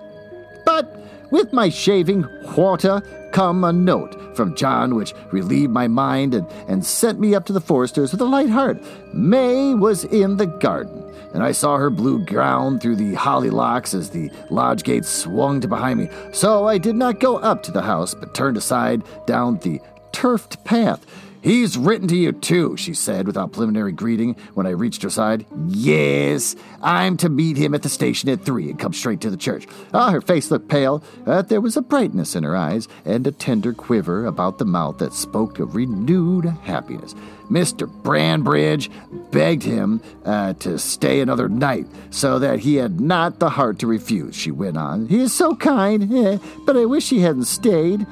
With 1.32 1.54
my 1.54 1.70
shaving 1.70 2.28
water 2.58 3.02
come 3.32 3.64
a 3.64 3.72
note 3.72 4.36
from 4.36 4.56
John 4.56 4.96
which 4.96 5.14
relieved 5.32 5.72
my 5.72 5.88
mind 5.88 6.34
and, 6.34 6.46
and 6.68 6.86
sent 6.86 7.20
me 7.20 7.34
up 7.34 7.46
to 7.46 7.54
the 7.54 7.62
Foresters 7.62 8.12
with 8.12 8.20
a 8.20 8.26
light 8.26 8.50
heart. 8.50 8.84
May 9.14 9.74
was 9.74 10.04
in 10.04 10.36
the 10.36 10.46
garden, 10.46 11.10
and 11.34 11.42
I 11.42 11.54
saw 11.54 11.78
her 11.78 11.90
blue 11.90 12.26
gown 12.26 12.80
through 12.80 12.98
the 12.98 13.14
hollyhocks 13.14 13.94
as 13.94 14.10
the 14.10 14.30
lodge 14.50 14.84
gate 14.84 15.06
swung 15.06 15.62
to 15.62 15.70
behind 15.70 16.00
me. 16.00 16.10
So 16.34 16.68
I 16.68 16.78
did 16.78 16.96
not 16.96 17.22
go 17.22 17.38
up 17.38 17.64
to 17.64 17.72
the 17.72 17.82
house, 17.82 18.14
but 18.14 18.34
turned 18.34 18.58
aside 18.58 19.02
down 19.26 19.58
the 19.60 19.80
turfed 20.12 20.62
path 20.66 21.06
He's 21.42 21.78
written 21.78 22.08
to 22.10 22.16
you 22.16 22.32
too, 22.34 22.78
she 22.78 22.94
said 22.94 23.26
without 23.26 23.52
preliminary 23.52 23.92
greeting 23.92 24.36
when 24.54 24.68
I 24.68 24.72
reached 24.72 25.02
her 25.02 25.10
side. 25.10 25.46
Yes, 25.68 26.56
I'm 26.82 27.18
to 27.18 27.30
meet 27.30 27.58
him 27.58 27.74
at 27.74 27.82
the 27.82 27.90
station 27.90 28.30
at 28.30 28.46
three 28.46 28.70
and 28.70 28.80
come 28.80 28.94
straight 28.94 29.22
to 29.22 29.30
the 29.30 29.38
church. 29.38 29.68
Ah, 29.94 30.12
her 30.12 30.22
face 30.22 30.52
looked 30.52 30.70
pale, 30.70 31.04
but 31.26 31.50
there 31.50 31.62
was 31.62 31.76
a 31.76 31.82
brightness 31.82 32.36
in 32.36 32.44
her 32.44 32.56
eyes 32.56 32.88
and 33.06 33.26
a 33.26 33.32
tender 33.32 33.74
quiver 33.74 34.26
about 34.26 34.60
the 34.60 34.66
mouth 34.66 35.00
that 35.00 35.14
spoke 35.14 35.58
of 35.60 35.76
renewed 35.76 36.46
happiness. 36.64 37.16
Mr. 37.50 37.88
Bainbridge 38.04 38.90
begged 39.32 39.64
him 39.64 40.02
uh, 40.24 40.54
to 40.54 40.78
stay 40.80 41.20
another 41.20 41.50
night 41.50 41.88
so 42.12 42.40
that 42.40 42.60
he 42.60 42.76
had 42.76 43.02
not 43.02 43.40
the 43.40 43.50
heart 43.50 43.80
to 43.80 43.88
refuse, 43.88 44.36
she 44.36 44.52
went 44.52 44.78
on. 44.78 45.08
He 45.08 45.20
is 45.20 45.34
so 45.34 45.56
kind, 45.56 46.14
eh, 46.14 46.38
but 46.66 46.78
I 46.78 46.86
wish 46.86 47.10
he 47.10 47.20
hadn't 47.20 47.46
stayed. 47.46 48.06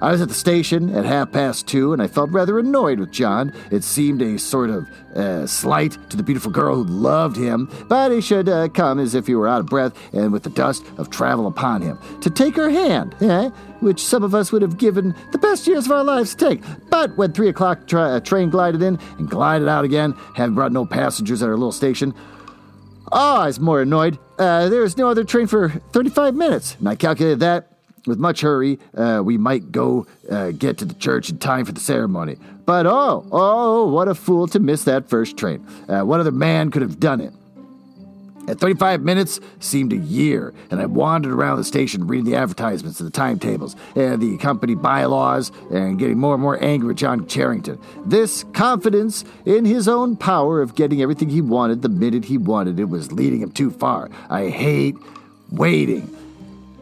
I 0.00 0.12
was 0.12 0.20
at 0.20 0.28
the 0.28 0.34
station 0.34 0.94
at 0.94 1.04
half 1.04 1.32
past 1.32 1.66
two, 1.66 1.92
and 1.92 2.00
I 2.00 2.06
felt 2.06 2.30
rather 2.30 2.58
annoyed 2.58 3.00
with 3.00 3.10
John. 3.10 3.52
It 3.72 3.82
seemed 3.82 4.22
a 4.22 4.38
sort 4.38 4.70
of 4.70 4.88
uh, 5.16 5.46
slight 5.46 5.98
to 6.10 6.16
the 6.16 6.22
beautiful 6.22 6.52
girl 6.52 6.76
who 6.76 6.84
loved 6.84 7.36
him, 7.36 7.68
but 7.88 8.12
he 8.12 8.20
should 8.20 8.48
uh, 8.48 8.68
come 8.68 9.00
as 9.00 9.16
if 9.16 9.26
he 9.26 9.34
were 9.34 9.48
out 9.48 9.60
of 9.60 9.66
breath 9.66 9.92
and 10.12 10.32
with 10.32 10.44
the 10.44 10.50
dust 10.50 10.84
of 10.98 11.10
travel 11.10 11.48
upon 11.48 11.82
him. 11.82 11.98
To 12.20 12.30
take 12.30 12.54
her 12.54 12.70
hand, 12.70 13.16
eh? 13.20 13.48
Which 13.80 14.04
some 14.04 14.22
of 14.22 14.36
us 14.36 14.52
would 14.52 14.62
have 14.62 14.78
given 14.78 15.16
the 15.32 15.38
best 15.38 15.66
years 15.66 15.86
of 15.86 15.92
our 15.92 16.04
lives 16.04 16.34
to 16.36 16.48
take. 16.48 16.62
But 16.90 17.16
when 17.16 17.32
three 17.32 17.48
o'clock 17.48 17.88
tra- 17.88 18.16
uh, 18.16 18.20
train 18.20 18.50
glided 18.50 18.82
in 18.82 19.00
and 19.18 19.28
glided 19.28 19.66
out 19.66 19.84
again, 19.84 20.14
having 20.34 20.54
brought 20.54 20.72
no 20.72 20.86
passengers 20.86 21.42
at 21.42 21.48
our 21.48 21.56
little 21.56 21.72
station, 21.72 22.14
oh, 23.10 23.40
I 23.40 23.46
was 23.46 23.58
more 23.58 23.82
annoyed. 23.82 24.16
Uh, 24.38 24.68
there 24.68 24.82
was 24.82 24.96
no 24.96 25.08
other 25.08 25.24
train 25.24 25.48
for 25.48 25.70
35 25.92 26.36
minutes, 26.36 26.76
and 26.78 26.88
I 26.88 26.94
calculated 26.94 27.40
that 27.40 27.77
with 28.08 28.18
much 28.18 28.40
hurry, 28.40 28.78
uh, 28.96 29.22
we 29.24 29.38
might 29.38 29.70
go 29.72 30.06
uh, 30.30 30.50
get 30.50 30.78
to 30.78 30.84
the 30.84 30.94
church 30.94 31.30
in 31.30 31.38
time 31.38 31.64
for 31.64 31.72
the 31.72 31.80
ceremony. 31.80 32.36
But 32.66 32.86
oh, 32.86 33.26
oh, 33.32 33.88
what 33.88 34.08
a 34.08 34.14
fool 34.14 34.46
to 34.48 34.58
miss 34.58 34.84
that 34.84 35.08
first 35.08 35.36
train. 35.36 35.66
Uh, 35.88 36.02
what 36.02 36.20
other 36.20 36.32
man 36.32 36.70
could 36.70 36.82
have 36.82 37.00
done 37.00 37.20
it? 37.20 37.32
At 38.48 38.58
35 38.60 39.02
minutes 39.02 39.40
seemed 39.60 39.92
a 39.92 39.96
year, 39.96 40.54
and 40.70 40.80
I 40.80 40.86
wandered 40.86 41.34
around 41.34 41.58
the 41.58 41.64
station 41.64 42.06
reading 42.06 42.24
the 42.24 42.36
advertisements 42.36 42.98
and 42.98 43.06
the 43.06 43.12
timetables 43.12 43.76
and 43.94 44.22
the 44.22 44.38
company 44.38 44.74
bylaws 44.74 45.52
and 45.70 45.98
getting 45.98 46.18
more 46.18 46.32
and 46.32 46.42
more 46.42 46.62
angry 46.64 46.88
with 46.88 46.96
John 46.96 47.26
Charrington. 47.26 47.78
This 48.06 48.44
confidence 48.54 49.22
in 49.44 49.66
his 49.66 49.86
own 49.86 50.16
power 50.16 50.62
of 50.62 50.74
getting 50.74 51.02
everything 51.02 51.28
he 51.28 51.42
wanted 51.42 51.82
the 51.82 51.90
minute 51.90 52.24
he 52.24 52.38
wanted 52.38 52.80
it 52.80 52.88
was 52.88 53.12
leading 53.12 53.42
him 53.42 53.50
too 53.50 53.70
far. 53.70 54.08
I 54.30 54.48
hate 54.48 54.96
waiting. 55.50 56.14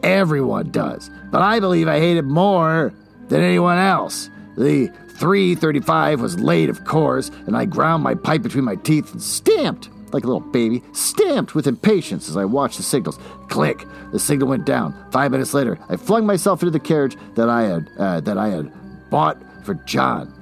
Everyone 0.03 0.71
does. 0.71 1.09
But 1.31 1.41
I 1.41 1.59
believe 1.59 1.87
I 1.87 1.99
hate 1.99 2.17
it 2.17 2.23
more 2.23 2.93
than 3.27 3.41
anyone 3.41 3.77
else. 3.77 4.29
The 4.57 4.87
335 5.17 6.21
was 6.21 6.39
late, 6.39 6.69
of 6.69 6.85
course, 6.85 7.29
and 7.45 7.57
I 7.57 7.65
ground 7.65 8.03
my 8.03 8.15
pipe 8.15 8.41
between 8.41 8.63
my 8.63 8.75
teeth 8.75 9.11
and 9.11 9.21
stamped 9.21 9.89
like 10.13 10.23
a 10.23 10.27
little 10.27 10.39
baby, 10.39 10.81
stamped 10.93 11.53
with 11.53 11.67
impatience 11.67 12.29
as 12.29 12.37
I 12.37 12.45
watched 12.45 12.77
the 12.77 12.83
signals. 12.83 13.19
Click! 13.49 13.85
The 14.11 14.19
signal 14.19 14.47
went 14.47 14.65
down. 14.65 14.95
Five 15.11 15.31
minutes 15.31 15.53
later, 15.53 15.77
I 15.89 15.97
flung 15.97 16.25
myself 16.25 16.61
into 16.61 16.71
the 16.71 16.79
carriage 16.79 17.17
that 17.35 17.49
I 17.49 17.63
had 17.63 17.89
uh, 17.97 18.21
that 18.21 18.37
I 18.37 18.49
had 18.49 18.71
bought 19.09 19.37
for 19.65 19.73
John. 19.73 20.33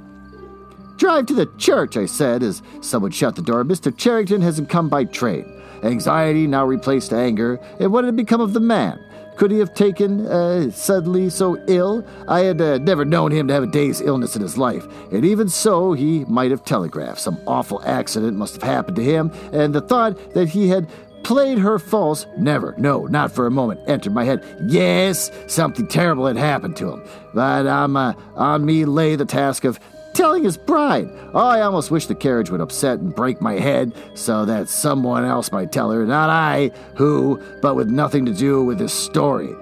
Drive 0.97 1.25
to 1.27 1.33
the 1.33 1.51
church, 1.57 1.97
I 1.97 2.05
said 2.05 2.43
as 2.43 2.61
someone 2.81 3.11
shut 3.11 3.35
the 3.35 3.41
door. 3.41 3.63
Mr. 3.63 3.95
Charrington 3.95 4.41
hasn't 4.41 4.69
come 4.69 4.87
by 4.87 5.03
train. 5.03 5.51
Anxiety 5.83 6.47
now 6.47 6.65
replaced 6.65 7.11
anger, 7.11 7.59
and 7.79 7.91
what 7.91 8.05
had 8.05 8.15
become 8.15 8.41
of 8.41 8.53
the 8.53 8.59
man? 8.59 8.99
Could 9.35 9.51
he 9.51 9.59
have 9.59 9.73
taken 9.73 10.25
uh, 10.27 10.71
suddenly 10.71 11.29
so 11.29 11.57
ill? 11.67 12.05
I 12.27 12.41
had 12.41 12.61
uh, 12.61 12.77
never 12.77 13.03
known 13.03 13.31
him 13.31 13.47
to 13.47 13.53
have 13.53 13.63
a 13.63 13.67
day's 13.67 14.01
illness 14.01 14.35
in 14.35 14.41
his 14.41 14.57
life, 14.57 14.85
and 15.11 15.25
even 15.25 15.49
so, 15.49 15.93
he 15.93 16.25
might 16.25 16.51
have 16.51 16.63
telegraphed. 16.63 17.19
Some 17.19 17.39
awful 17.45 17.81
accident 17.83 18.37
must 18.37 18.53
have 18.53 18.63
happened 18.63 18.95
to 18.97 19.03
him, 19.03 19.31
and 19.51 19.73
the 19.73 19.81
thought 19.81 20.33
that 20.33 20.49
he 20.49 20.69
had 20.69 20.87
played 21.23 21.57
her 21.57 21.79
false 21.79 22.27
never, 22.37 22.75
no, 22.77 23.07
not 23.07 23.31
for 23.31 23.47
a 23.47 23.51
moment, 23.51 23.81
entered 23.87 24.13
my 24.13 24.23
head. 24.23 24.43
Yes, 24.67 25.31
something 25.47 25.87
terrible 25.87 26.27
had 26.27 26.37
happened 26.37 26.75
to 26.77 26.91
him, 26.91 27.03
but 27.33 27.65
um, 27.65 27.97
uh, 27.97 28.13
on 28.35 28.65
me 28.65 28.85
lay 28.85 29.15
the 29.15 29.25
task 29.25 29.63
of 29.63 29.79
telling 30.15 30.43
his 30.43 30.57
bride. 30.57 31.09
Oh, 31.33 31.45
I 31.45 31.61
almost 31.61 31.91
wish 31.91 32.07
the 32.07 32.15
carriage 32.15 32.49
would 32.49 32.61
upset 32.61 32.99
and 32.99 33.13
break 33.13 33.41
my 33.41 33.53
head 33.53 33.93
so 34.15 34.45
that 34.45 34.69
someone 34.69 35.25
else 35.25 35.51
might 35.51 35.71
tell 35.71 35.91
her, 35.91 36.05
not 36.05 36.29
I, 36.29 36.71
who, 36.95 37.41
but 37.61 37.75
with 37.75 37.89
nothing 37.89 38.25
to 38.25 38.33
do 38.33 38.63
with 38.63 38.79
this 38.79 38.93
story. 38.93 39.53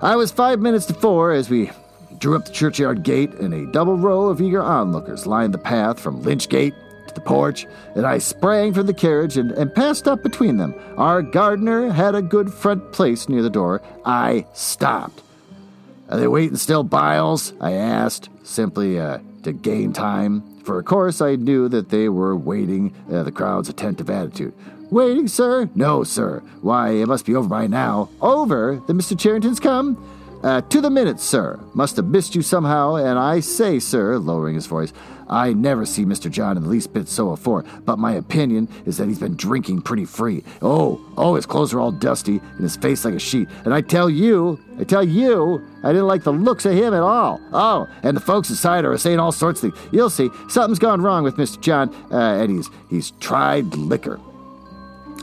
I 0.00 0.16
was 0.16 0.32
five 0.32 0.60
minutes 0.60 0.86
to 0.86 0.94
four 0.94 1.32
as 1.32 1.50
we 1.50 1.70
drew 2.18 2.34
up 2.34 2.46
the 2.46 2.52
churchyard 2.52 3.02
gate, 3.02 3.32
and 3.34 3.54
a 3.54 3.70
double 3.70 3.96
row 3.96 4.28
of 4.28 4.40
eager 4.40 4.62
onlookers 4.62 5.26
lined 5.26 5.54
the 5.54 5.58
path 5.58 6.00
from 6.00 6.22
Lynch 6.22 6.48
Gate 6.48 6.74
to 7.06 7.14
the 7.14 7.20
porch, 7.20 7.66
and 7.94 8.06
I 8.06 8.18
sprang 8.18 8.72
from 8.74 8.86
the 8.86 8.94
carriage 8.94 9.36
and, 9.36 9.52
and 9.52 9.74
passed 9.74 10.08
up 10.08 10.22
between 10.22 10.56
them. 10.56 10.74
Our 10.96 11.22
gardener 11.22 11.90
had 11.90 12.14
a 12.14 12.22
good 12.22 12.52
front 12.52 12.92
place 12.92 13.28
near 13.28 13.42
the 13.42 13.50
door. 13.50 13.82
I 14.04 14.46
stopped. 14.54 15.22
Are 16.08 16.18
they 16.18 16.26
waiting 16.26 16.56
still, 16.56 16.84
Biles? 16.84 17.52
I 17.60 17.72
asked, 17.72 18.30
simply 18.42 18.98
uh, 18.98 19.18
to 19.48 19.52
gain 19.52 19.92
time, 19.92 20.42
for 20.62 20.78
of 20.78 20.84
course 20.84 21.20
I 21.20 21.36
knew 21.36 21.68
that 21.68 21.88
they 21.88 22.08
were 22.08 22.36
waiting 22.36 22.94
uh, 23.10 23.22
the 23.22 23.32
crowd's 23.32 23.68
attentive 23.68 24.10
attitude. 24.10 24.54
Waiting, 24.90 25.28
sir? 25.28 25.68
No, 25.74 26.04
sir. 26.04 26.42
Why, 26.62 26.90
it 26.90 27.06
must 27.06 27.26
be 27.26 27.34
over 27.34 27.48
by 27.48 27.66
now. 27.66 28.08
Over? 28.22 28.82
Then 28.86 28.98
Mr. 28.98 29.18
Charrington's 29.18 29.60
come? 29.60 29.96
Uh, 30.42 30.60
to 30.62 30.80
the 30.80 30.88
minute, 30.88 31.20
sir. 31.20 31.58
Must 31.74 31.96
have 31.96 32.06
missed 32.06 32.34
you 32.34 32.42
somehow, 32.42 32.94
and 32.94 33.18
I 33.18 33.40
say, 33.40 33.80
sir, 33.80 34.18
lowering 34.18 34.54
his 34.54 34.66
voice, 34.66 34.92
I 35.28 35.52
never 35.52 35.84
see 35.84 36.04
Mr. 36.04 36.30
John 36.30 36.56
in 36.56 36.62
the 36.62 36.68
least 36.68 36.92
bit 36.92 37.08
so 37.08 37.30
afore, 37.30 37.64
but 37.84 37.98
my 37.98 38.12
opinion 38.12 38.68
is 38.86 38.96
that 38.96 39.08
he's 39.08 39.18
been 39.18 39.36
drinking 39.36 39.82
pretty 39.82 40.04
free. 40.04 40.42
Oh, 40.62 41.00
oh, 41.16 41.34
his 41.34 41.46
clothes 41.46 41.74
are 41.74 41.80
all 41.80 41.92
dusty, 41.92 42.38
and 42.38 42.60
his 42.60 42.76
face 42.76 43.04
like 43.04 43.14
a 43.14 43.18
sheet. 43.18 43.48
And 43.64 43.74
I 43.74 43.80
tell 43.80 44.08
you, 44.08 44.58
I 44.78 44.84
tell 44.84 45.04
you, 45.04 45.62
I 45.82 45.88
didn't 45.88 46.06
like 46.06 46.24
the 46.24 46.32
looks 46.32 46.64
of 46.64 46.72
him 46.72 46.94
at 46.94 47.02
all. 47.02 47.40
Oh, 47.52 47.86
and 48.02 48.16
the 48.16 48.20
folks 48.20 48.50
inside 48.50 48.84
are 48.84 48.96
saying 48.96 49.18
all 49.18 49.32
sorts 49.32 49.62
of 49.62 49.72
things. 49.72 49.88
You'll 49.92 50.10
see, 50.10 50.30
something's 50.48 50.78
gone 50.78 51.02
wrong 51.02 51.24
with 51.24 51.36
Mr. 51.36 51.60
John, 51.60 51.94
uh, 52.10 52.42
and 52.42 52.50
he's 52.50 52.70
he's 52.88 53.10
tried 53.20 53.74
liquor. 53.74 54.18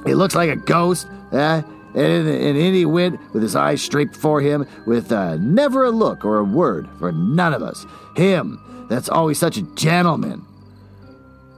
He 0.06 0.14
looks 0.14 0.36
like 0.36 0.50
a 0.50 0.56
ghost, 0.56 1.08
eh? 1.32 1.62
And, 1.96 2.28
and 2.28 2.58
in 2.58 2.74
he 2.74 2.86
went 2.86 3.20
with 3.34 3.42
his 3.42 3.56
eyes 3.56 3.82
straight 3.82 4.12
before 4.12 4.42
him, 4.42 4.68
with 4.86 5.12
uh, 5.12 5.38
never 5.38 5.86
a 5.86 5.92
look 5.92 6.26
or 6.26 6.38
a 6.38 6.44
word 6.44 6.90
for 7.00 7.12
none 7.12 7.54
of 7.54 7.64
us. 7.64 7.86
Him, 8.16 8.62
that's 8.88 9.10
always 9.10 9.38
such 9.40 9.58
a 9.58 9.62
gentleman. 9.76 10.46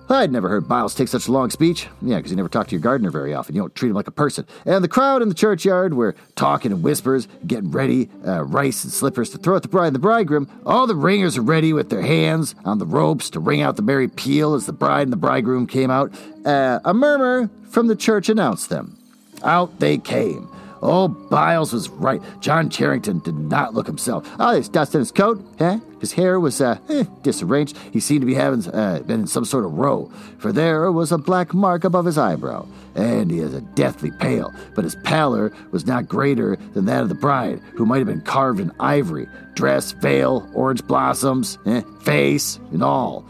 I'd 0.10 0.32
never 0.32 0.48
heard 0.48 0.70
Biles 0.70 0.96
take 0.96 1.10
such 1.10 1.28
a 1.28 1.32
long 1.32 1.50
speech. 1.50 1.88
Yeah, 2.02 2.18
because 2.18 2.32
you 2.32 2.38
never 2.38 2.48
talk 2.48 2.68
to 2.68 2.72
your 2.72 2.82
gardener 2.82 3.12
very 3.12 3.34
often. 3.34 3.56
You 3.56 3.62
don't 3.62 3.76
treat 3.76 3.90
him 3.90 3.96
like 3.96 4.08
a 4.08 4.12
person. 4.12 4.46
And 4.66 4.82
the 4.82 4.88
crowd 4.88 5.22
in 5.22 5.28
the 5.28 5.36
churchyard 5.36 5.94
were 5.96 6.16
talking 6.36 6.72
in 6.72 6.82
whispers, 6.82 7.28
getting 7.46 7.72
ready, 7.72 8.10
uh, 8.26 8.44
rice 8.44 8.86
and 8.86 8.94
slippers 8.94 9.32
to 9.32 9.38
throw 9.38 9.58
at 9.58 9.64
the 9.64 9.68
bride 9.68 9.88
and 9.88 9.96
the 9.96 10.00
bridegroom. 10.00 10.50
All 10.66 10.88
the 10.88 10.96
ringers 10.96 11.38
are 11.38 11.42
ready 11.42 11.74
with 11.74 11.90
their 11.90 12.02
hands 12.02 12.56
on 12.64 12.78
the 12.78 12.86
ropes 12.86 13.30
to 13.32 13.42
ring 13.42 13.62
out 13.62 13.76
the 13.76 13.82
merry 13.82 14.08
peal 14.08 14.54
as 14.54 14.66
the 14.66 14.74
bride 14.74 15.04
and 15.04 15.12
the 15.12 15.18
bridegroom 15.18 15.68
came 15.68 15.92
out. 15.92 16.14
Uh, 16.46 16.80
a 16.86 16.94
murmur 16.94 17.50
from 17.70 17.88
the 17.88 17.96
church 17.96 18.30
announced 18.30 18.70
them. 18.70 18.98
Out 19.44 19.80
they 19.80 19.98
came. 19.98 20.50
Oh, 20.90 21.10
Biles 21.10 21.74
was 21.74 21.90
right. 21.90 22.22
John 22.40 22.70
Charrington 22.70 23.20
did 23.20 23.36
not 23.36 23.74
look 23.74 23.88
himself. 23.88 24.26
Oh, 24.40 24.54
there's 24.54 24.70
dust 24.70 24.96
in 24.96 25.00
his 25.00 25.12
coat, 25.12 25.46
huh? 25.60 25.80
His 26.00 26.14
hair 26.14 26.40
was 26.40 26.62
uh, 26.62 26.80
eh, 26.88 27.04
disarranged. 27.24 27.78
He 27.92 28.00
seemed 28.00 28.22
to 28.22 28.26
be 28.26 28.36
having 28.36 28.66
uh, 28.74 29.00
been 29.00 29.22
in 29.22 29.28
some 29.28 29.44
sort 29.44 29.66
of 29.66 29.74
row, 29.74 30.10
for 30.38 30.54
there 30.54 30.90
was 30.90 31.12
a 31.12 31.18
black 31.18 31.54
mark 31.54 31.84
above 31.84 32.06
his 32.06 32.18
eyebrow, 32.18 32.66
and 32.96 33.30
he 33.30 33.40
is 33.40 33.54
a 33.54 33.60
deathly 33.60 34.12
pale. 34.12 34.54
But 34.76 34.86
his 34.86 34.96
pallor 35.04 35.52
was 35.72 35.86
not 35.86 36.08
greater 36.08 36.56
than 36.74 36.86
that 36.86 37.04
of 37.04 37.10
the 37.10 37.16
bride, 37.16 37.60
who 37.74 37.86
might 37.86 37.98
have 37.98 38.08
been 38.08 38.22
carved 38.22 38.62
in 38.62 38.72
ivory, 38.80 39.28
dress, 39.56 39.92
veil, 39.92 40.50
orange 40.54 40.88
blossoms, 40.88 41.58
eh, 41.66 41.82
face, 42.02 42.62
and 42.72 42.82
all. 42.82 43.26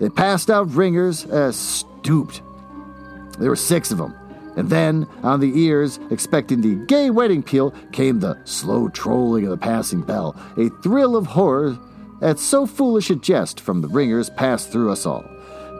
They 0.00 0.08
passed 0.08 0.48
out 0.48 0.70
ringers, 0.70 1.26
uh, 1.26 1.52
stooped. 1.52 2.40
There 3.38 3.50
were 3.50 3.56
six 3.56 3.90
of 3.90 3.98
them. 3.98 4.14
And 4.56 4.70
then, 4.70 5.06
on 5.22 5.40
the 5.40 5.58
ears, 5.60 5.98
expecting 6.10 6.60
the 6.60 6.76
gay 6.86 7.10
wedding 7.10 7.42
peal, 7.42 7.74
came 7.92 8.20
the 8.20 8.38
slow 8.44 8.88
trolling 8.88 9.44
of 9.44 9.50
the 9.50 9.56
passing 9.56 10.02
bell. 10.02 10.36
A 10.56 10.68
thrill 10.82 11.16
of 11.16 11.26
horror 11.26 11.78
at 12.22 12.38
so 12.38 12.66
foolish 12.66 13.10
a 13.10 13.16
jest 13.16 13.60
from 13.60 13.80
the 13.80 13.88
ringers 13.88 14.30
passed 14.30 14.70
through 14.70 14.92
us 14.92 15.06
all. 15.06 15.24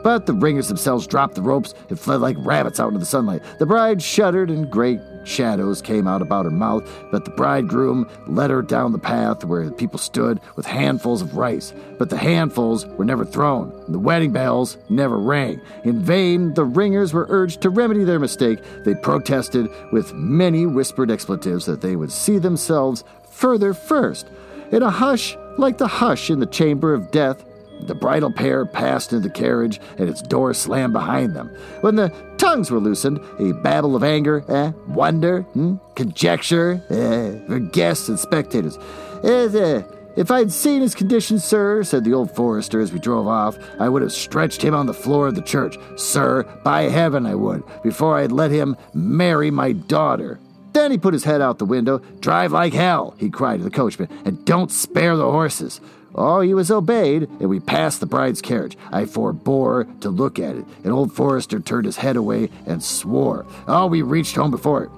But 0.04 0.26
the 0.26 0.34
ringers 0.34 0.68
themselves 0.68 1.06
dropped 1.06 1.34
the 1.34 1.40
ropes 1.42 1.72
and 1.88 1.98
fled 1.98 2.20
like 2.20 2.36
rabbits 2.38 2.78
out 2.78 2.88
into 2.88 2.98
the 3.00 3.06
sunlight. 3.06 3.42
The 3.58 3.64
bride 3.64 4.02
shuddered, 4.02 4.50
and 4.50 4.70
great 4.70 5.00
shadows 5.24 5.80
came 5.80 6.06
out 6.06 6.20
about 6.20 6.44
her 6.44 6.50
mouth. 6.50 6.86
But 7.10 7.24
the 7.24 7.30
bridegroom 7.30 8.06
led 8.26 8.50
her 8.50 8.60
down 8.60 8.92
the 8.92 8.98
path 8.98 9.46
where 9.46 9.64
the 9.64 9.72
people 9.72 9.98
stood 9.98 10.40
with 10.56 10.66
handfuls 10.66 11.22
of 11.22 11.38
rice. 11.38 11.72
But 11.98 12.10
the 12.10 12.18
handfuls 12.18 12.86
were 12.86 13.06
never 13.06 13.24
thrown, 13.24 13.72
and 13.86 13.94
the 13.94 13.98
wedding 13.98 14.30
bells 14.30 14.76
never 14.90 15.18
rang. 15.18 15.58
In 15.84 16.00
vain, 16.00 16.52
the 16.52 16.66
ringers 16.66 17.14
were 17.14 17.26
urged 17.30 17.62
to 17.62 17.70
remedy 17.70 18.04
their 18.04 18.20
mistake. 18.20 18.58
They 18.84 18.94
protested 18.94 19.70
with 19.90 20.12
many 20.12 20.66
whispered 20.66 21.10
expletives 21.10 21.64
that 21.64 21.80
they 21.80 21.96
would 21.96 22.12
see 22.12 22.36
themselves 22.36 23.04
further 23.30 23.72
first. 23.72 24.28
In 24.70 24.82
a 24.82 24.90
hush 24.90 25.34
like 25.56 25.78
the 25.78 25.86
hush 25.86 26.28
in 26.28 26.40
the 26.40 26.46
chamber 26.46 26.92
of 26.92 27.10
death, 27.10 27.42
the 27.80 27.94
bridal 27.94 28.32
pair 28.32 28.64
passed 28.64 29.12
into 29.12 29.28
the 29.28 29.34
carriage, 29.34 29.80
and 29.98 30.08
its 30.08 30.22
door 30.22 30.54
slammed 30.54 30.92
behind 30.92 31.34
them. 31.34 31.48
When 31.80 31.96
the 31.96 32.08
tongues 32.38 32.70
were 32.70 32.80
loosened, 32.80 33.20
a 33.38 33.52
babble 33.52 33.96
of 33.96 34.04
anger, 34.04 34.44
eh, 34.48 34.72
wonder, 34.88 35.42
hmm, 35.42 35.76
conjecture, 35.94 36.82
eh, 36.90 37.46
for 37.46 37.58
guests 37.58 38.08
and 38.08 38.18
spectators. 38.18 38.78
Eh, 39.22 39.48
eh, 39.52 39.82
if 40.16 40.30
I'd 40.30 40.52
seen 40.52 40.80
his 40.80 40.94
condition, 40.94 41.40
sir, 41.40 41.82
said 41.82 42.04
the 42.04 42.14
old 42.14 42.30
forester 42.36 42.80
as 42.80 42.92
we 42.92 43.00
drove 43.00 43.26
off, 43.26 43.58
I 43.80 43.88
would 43.88 44.02
have 44.02 44.12
stretched 44.12 44.62
him 44.62 44.74
on 44.74 44.86
the 44.86 44.94
floor 44.94 45.26
of 45.26 45.34
the 45.34 45.42
church. 45.42 45.76
Sir, 45.96 46.44
by 46.62 46.82
heaven 46.82 47.26
I 47.26 47.34
would, 47.34 47.64
before 47.82 48.16
I'd 48.16 48.30
let 48.30 48.52
him 48.52 48.76
marry 48.92 49.50
my 49.50 49.72
daughter. 49.72 50.38
Then 50.72 50.90
he 50.92 50.98
put 50.98 51.14
his 51.14 51.24
head 51.24 51.40
out 51.40 51.58
the 51.58 51.64
window. 51.64 51.98
Drive 52.20 52.52
like 52.52 52.72
hell, 52.72 53.14
he 53.18 53.30
cried 53.30 53.58
to 53.58 53.64
the 53.64 53.70
coachman, 53.70 54.08
and 54.24 54.44
don't 54.44 54.70
spare 54.70 55.16
the 55.16 55.30
horses. 55.30 55.80
Oh, 56.14 56.40
he 56.40 56.54
was 56.54 56.70
obeyed, 56.70 57.22
and 57.40 57.48
we 57.48 57.58
passed 57.58 58.00
the 58.00 58.06
bride's 58.06 58.40
carriage. 58.40 58.76
I 58.92 59.04
forbore 59.04 60.00
to 60.00 60.10
look 60.10 60.38
at 60.38 60.56
it, 60.56 60.64
and 60.84 60.92
old 60.92 61.12
Forrester 61.12 61.58
turned 61.58 61.86
his 61.86 61.96
head 61.96 62.16
away 62.16 62.50
and 62.66 62.82
swore. 62.82 63.44
Oh, 63.66 63.86
we 63.86 64.02
reached 64.02 64.36
home 64.36 64.50
before 64.50 64.84
it. 64.84 64.90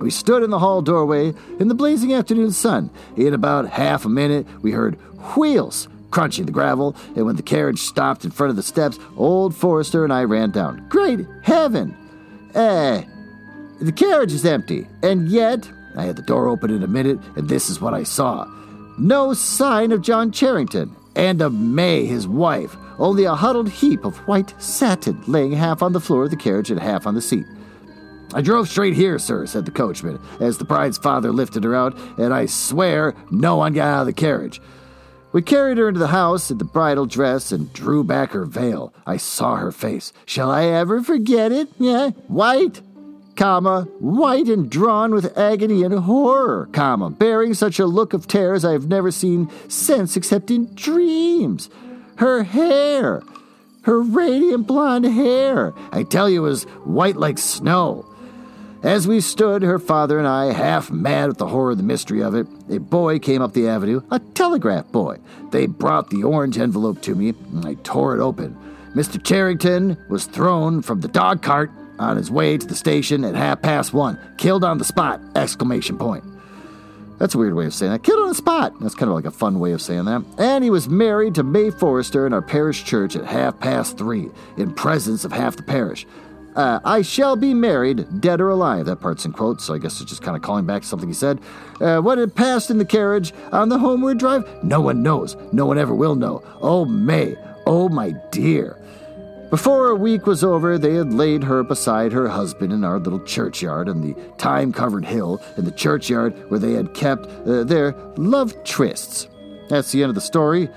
We 0.00 0.10
stood 0.10 0.42
in 0.42 0.50
the 0.50 0.58
hall 0.58 0.82
doorway 0.82 1.34
in 1.60 1.68
the 1.68 1.74
blazing 1.74 2.14
afternoon 2.14 2.52
sun. 2.52 2.90
In 3.16 3.34
about 3.34 3.68
half 3.68 4.04
a 4.04 4.08
minute, 4.08 4.46
we 4.62 4.72
heard 4.72 4.94
wheels 5.36 5.88
crunching 6.10 6.46
the 6.46 6.52
gravel, 6.52 6.96
and 7.14 7.26
when 7.26 7.36
the 7.36 7.42
carriage 7.42 7.80
stopped 7.80 8.24
in 8.24 8.30
front 8.30 8.50
of 8.50 8.56
the 8.56 8.62
steps, 8.62 8.98
old 9.16 9.54
Forrester 9.54 10.04
and 10.04 10.12
I 10.12 10.24
ran 10.24 10.50
down. 10.50 10.86
Great 10.88 11.26
heaven! 11.42 11.96
Eh, 12.54 13.04
the 13.80 13.92
carriage 13.92 14.32
is 14.32 14.44
empty, 14.44 14.86
and 15.02 15.28
yet 15.28 15.70
I 15.96 16.04
had 16.04 16.16
the 16.16 16.22
door 16.22 16.48
open 16.48 16.70
in 16.70 16.82
a 16.82 16.88
minute, 16.88 17.18
and 17.36 17.48
this 17.48 17.70
is 17.70 17.80
what 17.80 17.94
I 17.94 18.02
saw. 18.02 18.46
No 19.02 19.34
sign 19.34 19.90
of 19.90 20.00
John 20.00 20.30
Charrington 20.30 20.94
and 21.16 21.42
of 21.42 21.52
May, 21.52 22.06
his 22.06 22.28
wife, 22.28 22.76
only 23.00 23.24
a 23.24 23.34
huddled 23.34 23.68
heap 23.68 24.04
of 24.04 24.16
white 24.28 24.54
satin 24.62 25.20
laying 25.26 25.50
half 25.50 25.82
on 25.82 25.92
the 25.92 25.98
floor 25.98 26.22
of 26.22 26.30
the 26.30 26.36
carriage 26.36 26.70
and 26.70 26.78
half 26.78 27.04
on 27.04 27.16
the 27.16 27.20
seat. 27.20 27.44
I 28.32 28.42
drove 28.42 28.68
straight 28.68 28.94
here, 28.94 29.18
sir, 29.18 29.44
said 29.46 29.64
the 29.64 29.72
coachman, 29.72 30.20
as 30.38 30.56
the 30.56 30.64
bride's 30.64 30.98
father 30.98 31.32
lifted 31.32 31.64
her 31.64 31.74
out, 31.74 31.98
and 32.16 32.32
I 32.32 32.46
swear 32.46 33.12
no 33.32 33.56
one 33.56 33.72
got 33.72 33.88
out 33.88 34.00
of 34.02 34.06
the 34.06 34.12
carriage. 34.12 34.60
We 35.32 35.42
carried 35.42 35.78
her 35.78 35.88
into 35.88 35.98
the 35.98 36.06
house 36.06 36.52
in 36.52 36.58
the 36.58 36.64
bridal 36.64 37.06
dress 37.06 37.50
and 37.50 37.72
drew 37.72 38.04
back 38.04 38.30
her 38.30 38.44
veil. 38.44 38.94
I 39.04 39.16
saw 39.16 39.56
her 39.56 39.72
face. 39.72 40.12
Shall 40.26 40.48
I 40.48 40.66
ever 40.66 41.02
forget 41.02 41.50
it? 41.50 41.70
Yeah, 41.76 42.10
white, 42.28 42.80
comma, 43.36 43.82
white 43.98 44.48
and 44.48 44.70
drawn 44.70 45.12
with 45.12 45.36
agony 45.36 45.82
and 45.82 45.94
horror, 46.00 46.68
comma, 46.72 47.10
bearing 47.10 47.54
such 47.54 47.78
a 47.78 47.86
look 47.86 48.12
of 48.12 48.26
terror 48.26 48.54
as 48.54 48.64
I 48.64 48.72
have 48.72 48.88
never 48.88 49.10
seen 49.10 49.50
since 49.68 50.16
except 50.16 50.50
in 50.50 50.74
dreams. 50.74 51.70
Her 52.16 52.42
hair, 52.44 53.22
her 53.82 54.00
radiant 54.00 54.66
blonde 54.66 55.06
hair, 55.06 55.72
I 55.90 56.02
tell 56.02 56.28
you, 56.28 56.42
was 56.42 56.64
white 56.84 57.16
like 57.16 57.38
snow. 57.38 58.06
As 58.82 59.06
we 59.06 59.20
stood, 59.20 59.62
her 59.62 59.78
father 59.78 60.18
and 60.18 60.26
I, 60.26 60.52
half 60.52 60.90
mad 60.90 61.28
with 61.28 61.38
the 61.38 61.46
horror 61.46 61.70
and 61.70 61.78
the 61.78 61.84
mystery 61.84 62.20
of 62.20 62.34
it, 62.34 62.48
a 62.68 62.78
boy 62.78 63.20
came 63.20 63.40
up 63.40 63.52
the 63.52 63.68
avenue, 63.68 64.00
a 64.10 64.18
telegraph 64.18 64.90
boy. 64.90 65.18
They 65.52 65.66
brought 65.66 66.10
the 66.10 66.24
orange 66.24 66.58
envelope 66.58 67.00
to 67.02 67.14
me, 67.14 67.28
and 67.28 67.64
I 67.64 67.74
tore 67.84 68.16
it 68.16 68.20
open. 68.20 68.58
Mr. 68.96 69.22
Charrington 69.22 69.96
was 70.10 70.26
thrown 70.26 70.82
from 70.82 71.00
the 71.00 71.08
dog 71.08 71.42
cart 71.42 71.70
on 71.98 72.16
his 72.16 72.30
way 72.30 72.58
to 72.58 72.66
the 72.66 72.74
station 72.74 73.24
at 73.24 73.34
half 73.34 73.62
past 73.62 73.92
one. 73.92 74.18
Killed 74.38 74.64
on 74.64 74.78
the 74.78 74.84
spot! 74.84 75.20
Exclamation 75.34 75.98
point. 75.98 76.24
That's 77.18 77.36
a 77.36 77.38
weird 77.38 77.54
way 77.54 77.66
of 77.66 77.74
saying 77.74 77.92
that. 77.92 78.02
Killed 78.02 78.22
on 78.22 78.28
the 78.28 78.34
spot. 78.34 78.80
That's 78.80 78.96
kind 78.96 79.08
of 79.08 79.14
like 79.14 79.26
a 79.26 79.30
fun 79.30 79.60
way 79.60 79.72
of 79.72 79.80
saying 79.80 80.06
that. 80.06 80.24
And 80.38 80.64
he 80.64 80.70
was 80.70 80.88
married 80.88 81.36
to 81.36 81.44
May 81.44 81.70
Forrester 81.70 82.26
in 82.26 82.32
our 82.32 82.42
parish 82.42 82.82
church 82.84 83.14
at 83.14 83.24
half 83.24 83.60
past 83.60 83.96
three, 83.96 84.28
in 84.56 84.74
presence 84.74 85.24
of 85.24 85.30
half 85.30 85.56
the 85.56 85.62
parish. 85.62 86.04
Uh, 86.56 86.80
I 86.84 87.02
shall 87.02 87.36
be 87.36 87.54
married, 87.54 88.20
dead 88.20 88.40
or 88.40 88.50
alive. 88.50 88.86
That 88.86 89.00
part's 89.00 89.24
in 89.24 89.32
quotes, 89.32 89.64
so 89.64 89.74
I 89.74 89.78
guess 89.78 90.00
it's 90.00 90.10
just 90.10 90.22
kind 90.22 90.36
of 90.36 90.42
calling 90.42 90.66
back 90.66 90.84
something 90.84 91.08
he 91.08 91.14
said. 91.14 91.40
Uh, 91.80 92.00
what 92.00 92.18
had 92.18 92.34
passed 92.34 92.70
in 92.70 92.78
the 92.78 92.84
carriage 92.84 93.32
on 93.52 93.68
the 93.68 93.78
homeward 93.78 94.18
drive? 94.18 94.44
No 94.64 94.80
one 94.80 95.02
knows. 95.02 95.36
No 95.52 95.64
one 95.64 95.78
ever 95.78 95.94
will 95.94 96.14
know. 96.14 96.42
Oh, 96.60 96.84
May. 96.84 97.36
Oh, 97.66 97.88
my 97.88 98.10
dear. 98.32 98.78
Before 99.52 99.90
a 99.90 99.94
week 99.94 100.26
was 100.26 100.42
over, 100.42 100.78
they 100.78 100.94
had 100.94 101.12
laid 101.12 101.44
her 101.44 101.62
beside 101.62 102.10
her 102.12 102.26
husband 102.26 102.72
in 102.72 102.84
our 102.84 102.98
little 102.98 103.22
churchyard 103.22 103.86
on 103.86 104.00
the 104.00 104.14
time 104.38 104.72
covered 104.72 105.04
hill 105.04 105.42
in 105.58 105.66
the 105.66 105.70
churchyard 105.70 106.50
where 106.50 106.58
they 106.58 106.72
had 106.72 106.94
kept 106.94 107.26
uh, 107.46 107.62
their 107.62 107.92
love 108.16 108.54
trysts. 108.64 109.28
That's 109.68 109.92
the 109.92 110.04
end 110.04 110.08
of 110.08 110.14
the 110.14 110.22
story. 110.22 110.70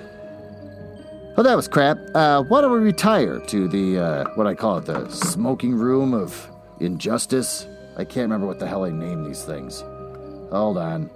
Oh, 1.38 1.44
that 1.44 1.56
was 1.56 1.70
crap. 1.70 1.98
Uh, 2.14 2.44
why 2.44 2.60
don't 2.60 2.74
we 2.74 2.80
retire 2.80 3.40
to 3.40 3.70
the, 3.70 3.98
uh, 3.98 4.26
what 4.36 4.46
I 4.46 4.54
call 4.54 4.80
it, 4.80 4.86
the 4.88 5.10
smoking 5.10 5.74
room 5.74 6.14
of 6.14 6.46
injustice? 6.82 7.68
I 7.96 8.04
can't 8.04 8.26
remember 8.26 8.46
what 8.46 8.60
the 8.60 8.68
hell 8.68 8.84
I 8.84 8.90
named 8.90 9.26
these 9.26 9.46
things. 9.46 9.86
Hold 10.52 10.78
on. 10.78 11.10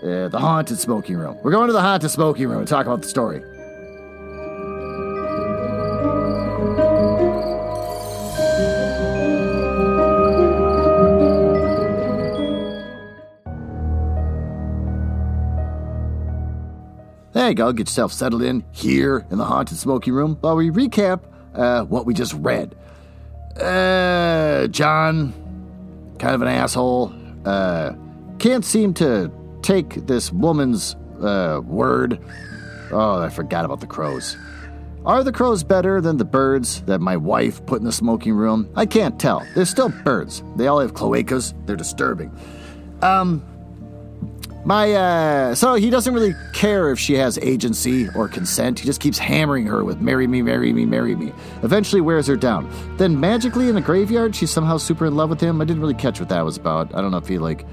Uh, 0.00 0.28
the 0.28 0.38
haunted 0.38 0.78
smoking 0.78 1.16
room. 1.16 1.36
We're 1.42 1.50
going 1.50 1.66
to 1.66 1.72
the 1.72 1.82
haunted 1.82 2.12
smoking 2.12 2.46
room 2.46 2.60
and 2.60 2.68
talk 2.68 2.86
about 2.86 3.02
the 3.02 3.08
story. 3.08 3.42
You 17.48 17.54
go. 17.54 17.72
Get 17.72 17.88
yourself 17.88 18.12
settled 18.12 18.42
in 18.42 18.64
here 18.72 19.26
in 19.30 19.38
the 19.38 19.44
haunted 19.44 19.78
smoking 19.78 20.12
room 20.14 20.38
while 20.40 20.56
we 20.56 20.70
recap 20.70 21.22
uh, 21.54 21.84
what 21.84 22.06
we 22.06 22.14
just 22.14 22.32
read. 22.34 22.74
Uh, 23.60 24.66
John, 24.68 25.32
kind 26.18 26.34
of 26.34 26.42
an 26.42 26.48
asshole, 26.48 27.14
uh, 27.44 27.92
can't 28.38 28.64
seem 28.64 28.94
to 28.94 29.30
take 29.62 30.06
this 30.06 30.32
woman's 30.32 30.96
uh, 31.22 31.60
word. 31.64 32.20
Oh, 32.90 33.20
I 33.20 33.28
forgot 33.28 33.64
about 33.64 33.80
the 33.80 33.86
crows. 33.86 34.36
Are 35.06 35.22
the 35.22 35.32
crows 35.32 35.62
better 35.62 36.00
than 36.00 36.16
the 36.16 36.24
birds 36.24 36.80
that 36.82 37.00
my 37.00 37.16
wife 37.16 37.64
put 37.66 37.78
in 37.78 37.84
the 37.84 37.92
smoking 37.92 38.32
room? 38.34 38.70
I 38.74 38.86
can't 38.86 39.20
tell. 39.20 39.46
They're 39.54 39.66
still 39.66 39.90
birds. 39.90 40.42
They 40.56 40.66
all 40.66 40.80
have 40.80 40.94
cloacas. 40.94 41.52
They're 41.66 41.76
disturbing. 41.76 42.34
Um, 43.02 43.44
my 44.64 44.92
uh 44.92 45.54
so 45.54 45.74
he 45.74 45.90
doesn't 45.90 46.14
really 46.14 46.34
care 46.52 46.90
if 46.90 46.98
she 46.98 47.14
has 47.14 47.38
agency 47.38 48.08
or 48.10 48.28
consent. 48.28 48.78
He 48.78 48.86
just 48.86 49.00
keeps 49.00 49.18
hammering 49.18 49.66
her 49.66 49.84
with 49.84 50.00
marry 50.00 50.26
me, 50.26 50.42
marry 50.42 50.72
me, 50.72 50.86
marry 50.86 51.14
me. 51.14 51.32
Eventually 51.62 52.00
wears 52.00 52.26
her 52.26 52.36
down. 52.36 52.70
Then 52.96 53.18
magically 53.20 53.68
in 53.68 53.74
the 53.74 53.80
graveyard 53.80 54.34
she's 54.34 54.50
somehow 54.50 54.78
super 54.78 55.06
in 55.06 55.16
love 55.16 55.30
with 55.30 55.40
him. 55.40 55.60
I 55.60 55.64
didn't 55.64 55.82
really 55.82 55.94
catch 55.94 56.18
what 56.18 56.30
that 56.30 56.42
was 56.42 56.56
about. 56.56 56.94
I 56.94 57.00
don't 57.02 57.10
know 57.10 57.18
if 57.18 57.28
he 57.28 57.38
like 57.38 57.66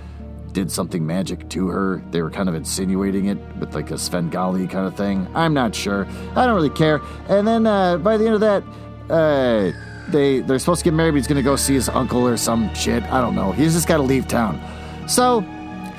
did 0.52 0.70
something 0.70 1.08
magic 1.08 1.48
to 1.50 1.70
her. 1.70 2.04
They 2.12 2.22
were 2.22 2.30
kind 2.30 2.50
of 2.50 2.56
insinuating 2.56 3.28
it 3.28 3.38
with 3.58 3.74
like 3.74 3.92
a 3.92 3.98
Svengali 3.98 4.68
kind 4.68 4.86
of 4.86 4.96
thing. 4.96 5.28
I'm 5.34 5.54
not 5.54 5.74
sure. 5.74 6.06
I 6.36 6.46
don't 6.46 6.56
really 6.56 6.70
care. 6.70 7.00
And 7.30 7.48
then 7.48 7.66
uh 7.66 7.98
by 7.98 8.18
the 8.18 8.26
end 8.26 8.36
of 8.36 8.42
that 8.42 8.64
uh 9.10 9.72
they 10.12 10.42
they're 10.42 10.60
supposed 10.60 10.80
to 10.80 10.84
get 10.84 10.94
married, 10.94 11.12
but 11.12 11.18
he's 11.18 11.28
gonna 11.28 11.42
go 11.42 11.56
see 11.56 11.74
his 11.74 11.88
uncle 11.88 12.28
or 12.28 12.36
some 12.36 12.74
shit. 12.74 13.04
I 13.04 13.22
don't 13.22 13.36
know. 13.36 13.54
He's 13.54 13.74
just 13.74 13.88
gotta 13.88 14.04
leave 14.04 14.28
town. 14.28 14.60
So 15.08 15.46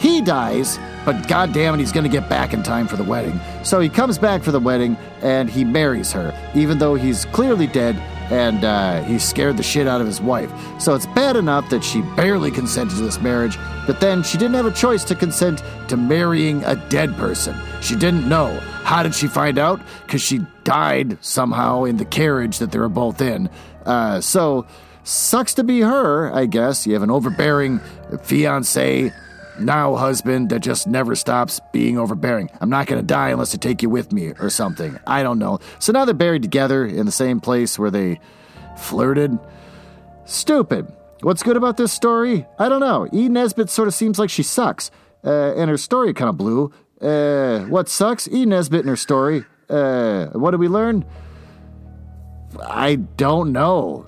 he 0.03 0.21
dies, 0.21 0.79
but 1.05 1.29
goddamn 1.29 1.75
it, 1.75 1.79
he's 1.79 1.93
going 1.93 2.03
to 2.03 2.11
get 2.11 2.29
back 2.29 2.53
in 2.53 2.65
time 2.65 2.89
for 2.89 2.97
the 2.97 3.05
wedding. 3.05 3.41
So 3.63 3.79
he 3.79 3.89
comes 3.89 4.19
back 4.19 4.43
for 4.43 4.51
the 4.51 4.59
wedding 4.59 4.97
and 5.23 5.49
he 5.49 5.65
marries 5.65 6.11
her, 6.11 6.35
even 6.57 6.79
though 6.79 6.97
he's 6.97 7.25
clearly 7.27 7.69
dead 7.69 7.95
and 8.33 8.65
uh, 8.65 9.05
he 9.05 9.21
scared 9.21 9.59
the 9.59 9.63
shit 9.63 9.87
out 9.87 10.01
of 10.01 10.09
his 10.09 10.21
wife. 10.21 10.51
So 10.81 10.97
it's 10.97 11.07
bad 11.07 11.37
enough 11.37 11.71
that 11.71 11.85
she 11.85 12.03
barely 12.17 12.51
consented 12.51 12.97
to 12.97 13.03
this 13.05 13.21
marriage, 13.21 13.57
but 13.87 14.01
then 14.01 14.25
she 14.25 14.39
didn't 14.39 14.55
have 14.55 14.67
a 14.67 14.73
choice 14.73 15.05
to 15.05 15.15
consent 15.15 15.63
to 15.87 15.97
marrying 15.97 16.65
a 16.65 16.75
dead 16.89 17.15
person. 17.15 17.55
She 17.81 17.95
didn't 17.95 18.29
know. 18.29 18.59
How 18.83 19.05
did 19.05 19.15
she 19.15 19.29
find 19.29 19.57
out? 19.57 19.81
Because 20.05 20.21
she 20.21 20.41
died 20.65 21.17
somehow 21.25 21.85
in 21.85 21.97
the 21.97 22.05
carriage 22.05 22.59
that 22.59 22.73
they 22.73 22.79
were 22.81 22.89
both 22.89 23.21
in. 23.21 23.49
Uh, 23.87 24.21
so 24.21 24.67
sucks 25.05 25.55
to 25.55 25.65
be 25.65 25.81
her, 25.81 26.33
I 26.33 26.47
guess. 26.47 26.87
You 26.87 26.95
have 26.95 27.03
an 27.03 27.11
overbearing 27.11 27.81
fiance 28.23 29.13
now 29.59 29.95
husband 29.97 30.51
that 30.51 30.61
just 30.61 30.87
never 30.87 31.15
stops 31.15 31.61
being 31.73 31.99
overbearing. 31.99 32.51
I'm 32.61 32.71
not 32.71 32.87
going 32.87 33.01
to 33.01 33.07
die 33.07 33.31
unless 33.31 33.55
I 33.55 33.59
take 33.59 33.83
you 33.83 33.91
with 33.91 34.13
me 34.13 34.33
or 34.39 34.51
something. 34.51 34.99
I 35.07 35.23
don't 35.23 35.39
know. 35.39 35.61
So 35.79 35.93
now 35.93 36.05
they're 36.05 36.15
buried 36.15 36.43
together 36.43 36.85
in 36.87 37.07
the 37.07 37.13
same 37.13 37.41
place 37.41 37.79
where 37.79 37.91
they 37.91 38.21
flirted. 38.77 39.39
Stupid. 40.25 40.87
What's 41.23 41.43
good 41.43 41.57
about 41.57 41.77
this 41.77 41.93
story? 41.93 42.47
I 42.59 42.69
don't 42.69 42.81
know. 42.81 43.09
E. 43.13 43.29
Nesbit 43.29 43.71
sort 43.71 43.89
of 43.89 43.95
seems 43.95 44.19
like 44.19 44.31
she 44.31 44.43
sucks. 44.43 44.91
Uh, 45.25 45.55
and 45.55 45.71
her 45.71 45.79
story 45.79 46.13
kind 46.15 46.29
of 46.29 46.37
blew. 46.37 46.73
Uh, 47.01 47.61
what 47.67 47.89
sucks? 47.89 48.29
E. 48.29 48.45
Nesbit 48.45 48.81
and 48.81 48.89
her 48.89 48.97
story. 48.97 49.45
Uh, 49.69 50.27
what 50.29 50.51
did 50.51 50.61
we 50.61 50.69
learn? 50.69 51.05
I 52.61 52.97
don't 52.97 53.53
know. 53.53 54.07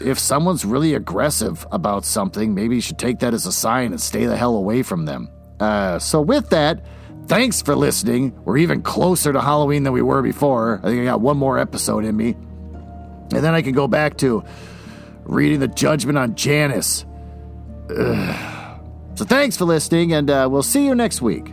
If 0.00 0.18
someone's 0.18 0.64
really 0.64 0.94
aggressive 0.94 1.66
about 1.72 2.04
something, 2.04 2.54
maybe 2.54 2.76
you 2.76 2.80
should 2.80 2.98
take 2.98 3.18
that 3.20 3.34
as 3.34 3.46
a 3.46 3.52
sign 3.52 3.92
and 3.92 4.00
stay 4.00 4.26
the 4.26 4.36
hell 4.36 4.56
away 4.56 4.82
from 4.82 5.04
them. 5.04 5.30
Uh, 5.60 5.98
so, 5.98 6.20
with 6.20 6.50
that, 6.50 6.84
thanks 7.26 7.60
for 7.60 7.74
listening. 7.74 8.32
We're 8.44 8.58
even 8.58 8.82
closer 8.82 9.32
to 9.32 9.40
Halloween 9.40 9.82
than 9.82 9.92
we 9.92 10.02
were 10.02 10.22
before. 10.22 10.80
I 10.82 10.88
think 10.88 11.02
I 11.02 11.04
got 11.04 11.20
one 11.20 11.36
more 11.36 11.58
episode 11.58 12.04
in 12.04 12.16
me. 12.16 12.36
And 13.30 13.44
then 13.44 13.54
I 13.54 13.62
can 13.62 13.72
go 13.72 13.88
back 13.88 14.16
to 14.18 14.44
reading 15.24 15.60
the 15.60 15.68
judgment 15.68 16.16
on 16.16 16.34
Janice. 16.34 17.04
Ugh. 17.90 18.80
So, 19.16 19.24
thanks 19.24 19.56
for 19.56 19.64
listening, 19.64 20.12
and 20.12 20.30
uh, 20.30 20.48
we'll 20.50 20.62
see 20.62 20.86
you 20.86 20.94
next 20.94 21.20
week. 21.20 21.52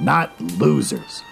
not 0.00 0.38
losers. 0.58 1.22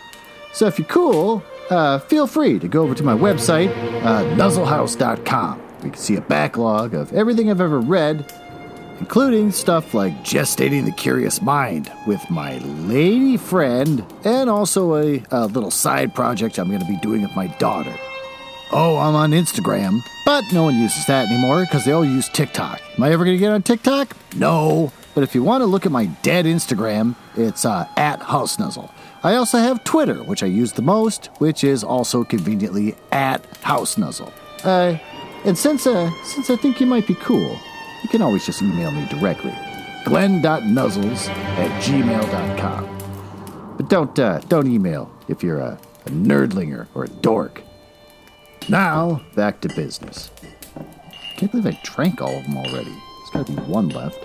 So 0.53 0.67
if 0.67 0.79
you're 0.79 0.89
cool, 0.89 1.43
uh, 1.71 1.99
feel 2.01 2.27
free 2.27 2.59
to 2.59 2.69
go 2.69 2.83
over 2.83 2.95
to 2.95 3.03
my 3.03 3.15
website, 3.15 3.71
uh, 4.05 4.25
nuzzlehouse.com. 4.37 5.63
You 5.85 5.91
can 5.91 5.99
see 5.99 6.17
a 6.17 6.21
backlog 6.21 6.95
of 6.95 7.13
everything 7.13 7.51
I've 7.51 7.61
ever 7.61 7.81
read, 7.81 8.31
including 9.01 9.51
stuff 9.51 9.95
like 9.95 10.13
gestating 10.23 10.85
the 10.85 10.93
curious 10.93 11.41
mind 11.43 11.91
with 12.07 12.29
my 12.31 12.59
lady 12.59 13.37
friend, 13.37 14.05
and 14.25 14.49
also 14.51 14.95
a, 14.97 15.23
a 15.31 15.47
little 15.47 15.71
side 15.71 16.15
project 16.15 16.59
I'm 16.59 16.69
going 16.69 16.81
to 16.81 16.87
be 16.87 16.99
doing 16.99 17.23
with 17.23 17.35
my 17.35 17.47
daughter. 17.59 17.95
Oh, 18.71 18.97
I'm 18.97 19.15
on 19.15 19.33
Instagram, 19.33 20.01
but 20.25 20.45
no 20.53 20.65
one 20.65 20.79
uses 20.79 21.07
that 21.07 21.29
anymore 21.29 21.63
because 21.63 21.85
they 21.85 21.93
all 21.93 22.05
use 22.05 22.29
TikTok. 22.29 22.81
Am 22.97 23.03
I 23.03 23.11
ever 23.11 23.25
going 23.25 23.37
to 23.37 23.41
get 23.41 23.53
on 23.53 23.63
TikTok? 23.63 24.17
No. 24.37 24.93
But 25.15 25.25
if 25.25 25.35
you 25.35 25.43
want 25.43 25.63
to 25.63 25.67
look 25.67 25.85
at 25.85 25.93
my 25.93 26.07
dead 26.23 26.47
Instagram, 26.47 27.17
it's 27.37 27.65
uh, 27.65 27.87
at 27.97 28.21
Housenuzzle. 28.21 28.91
I 29.23 29.35
also 29.35 29.59
have 29.59 29.85
Twitter, 29.85 30.23
which 30.25 30.43
I 30.43 30.47
use 30.47 30.73
the 30.73 30.83
most, 30.83 31.27
which 31.39 31.63
is 31.65 31.85
also 31.85 32.25
conveniently 32.25 32.97
at 33.13 33.43
Housenuzzle. 33.61 34.33
Uh, 34.65 34.99
and 35.45 35.57
since 35.59 35.87
uh, 35.87 36.11
since 36.25 36.51
I 36.51 36.57
think 36.57 36.81
you 36.81 36.87
might 36.87 37.07
be 37.07 37.15
cool, 37.15 37.59
you 38.03 38.09
can 38.09 38.23
always 38.23 38.47
just 38.47 38.63
email 38.63 38.91
me 38.91 39.07
directly. 39.09 39.55
Glenn.nuzzles 40.05 41.29
at 41.29 41.83
gmail.com. 41.83 43.75
But 43.77 43.89
don't 43.89 44.19
uh, 44.19 44.39
don't 44.49 44.67
email 44.67 45.13
if 45.29 45.43
you're 45.43 45.61
a, 45.61 45.79
a 46.07 46.11
nerdlinger 46.11 46.89
or 46.95 47.05
a 47.05 47.09
dork. 47.09 47.63
Now, 48.69 49.23
back 49.35 49.61
to 49.63 49.69
business. 49.69 50.31
Can't 51.37 51.51
believe 51.51 51.67
I 51.67 51.79
drank 51.83 52.23
all 52.23 52.37
of 52.37 52.45
them 52.45 52.57
already. 52.57 52.91
There's 52.91 53.31
gotta 53.33 53.53
be 53.53 53.63
one 53.63 53.89
left. 53.89 54.25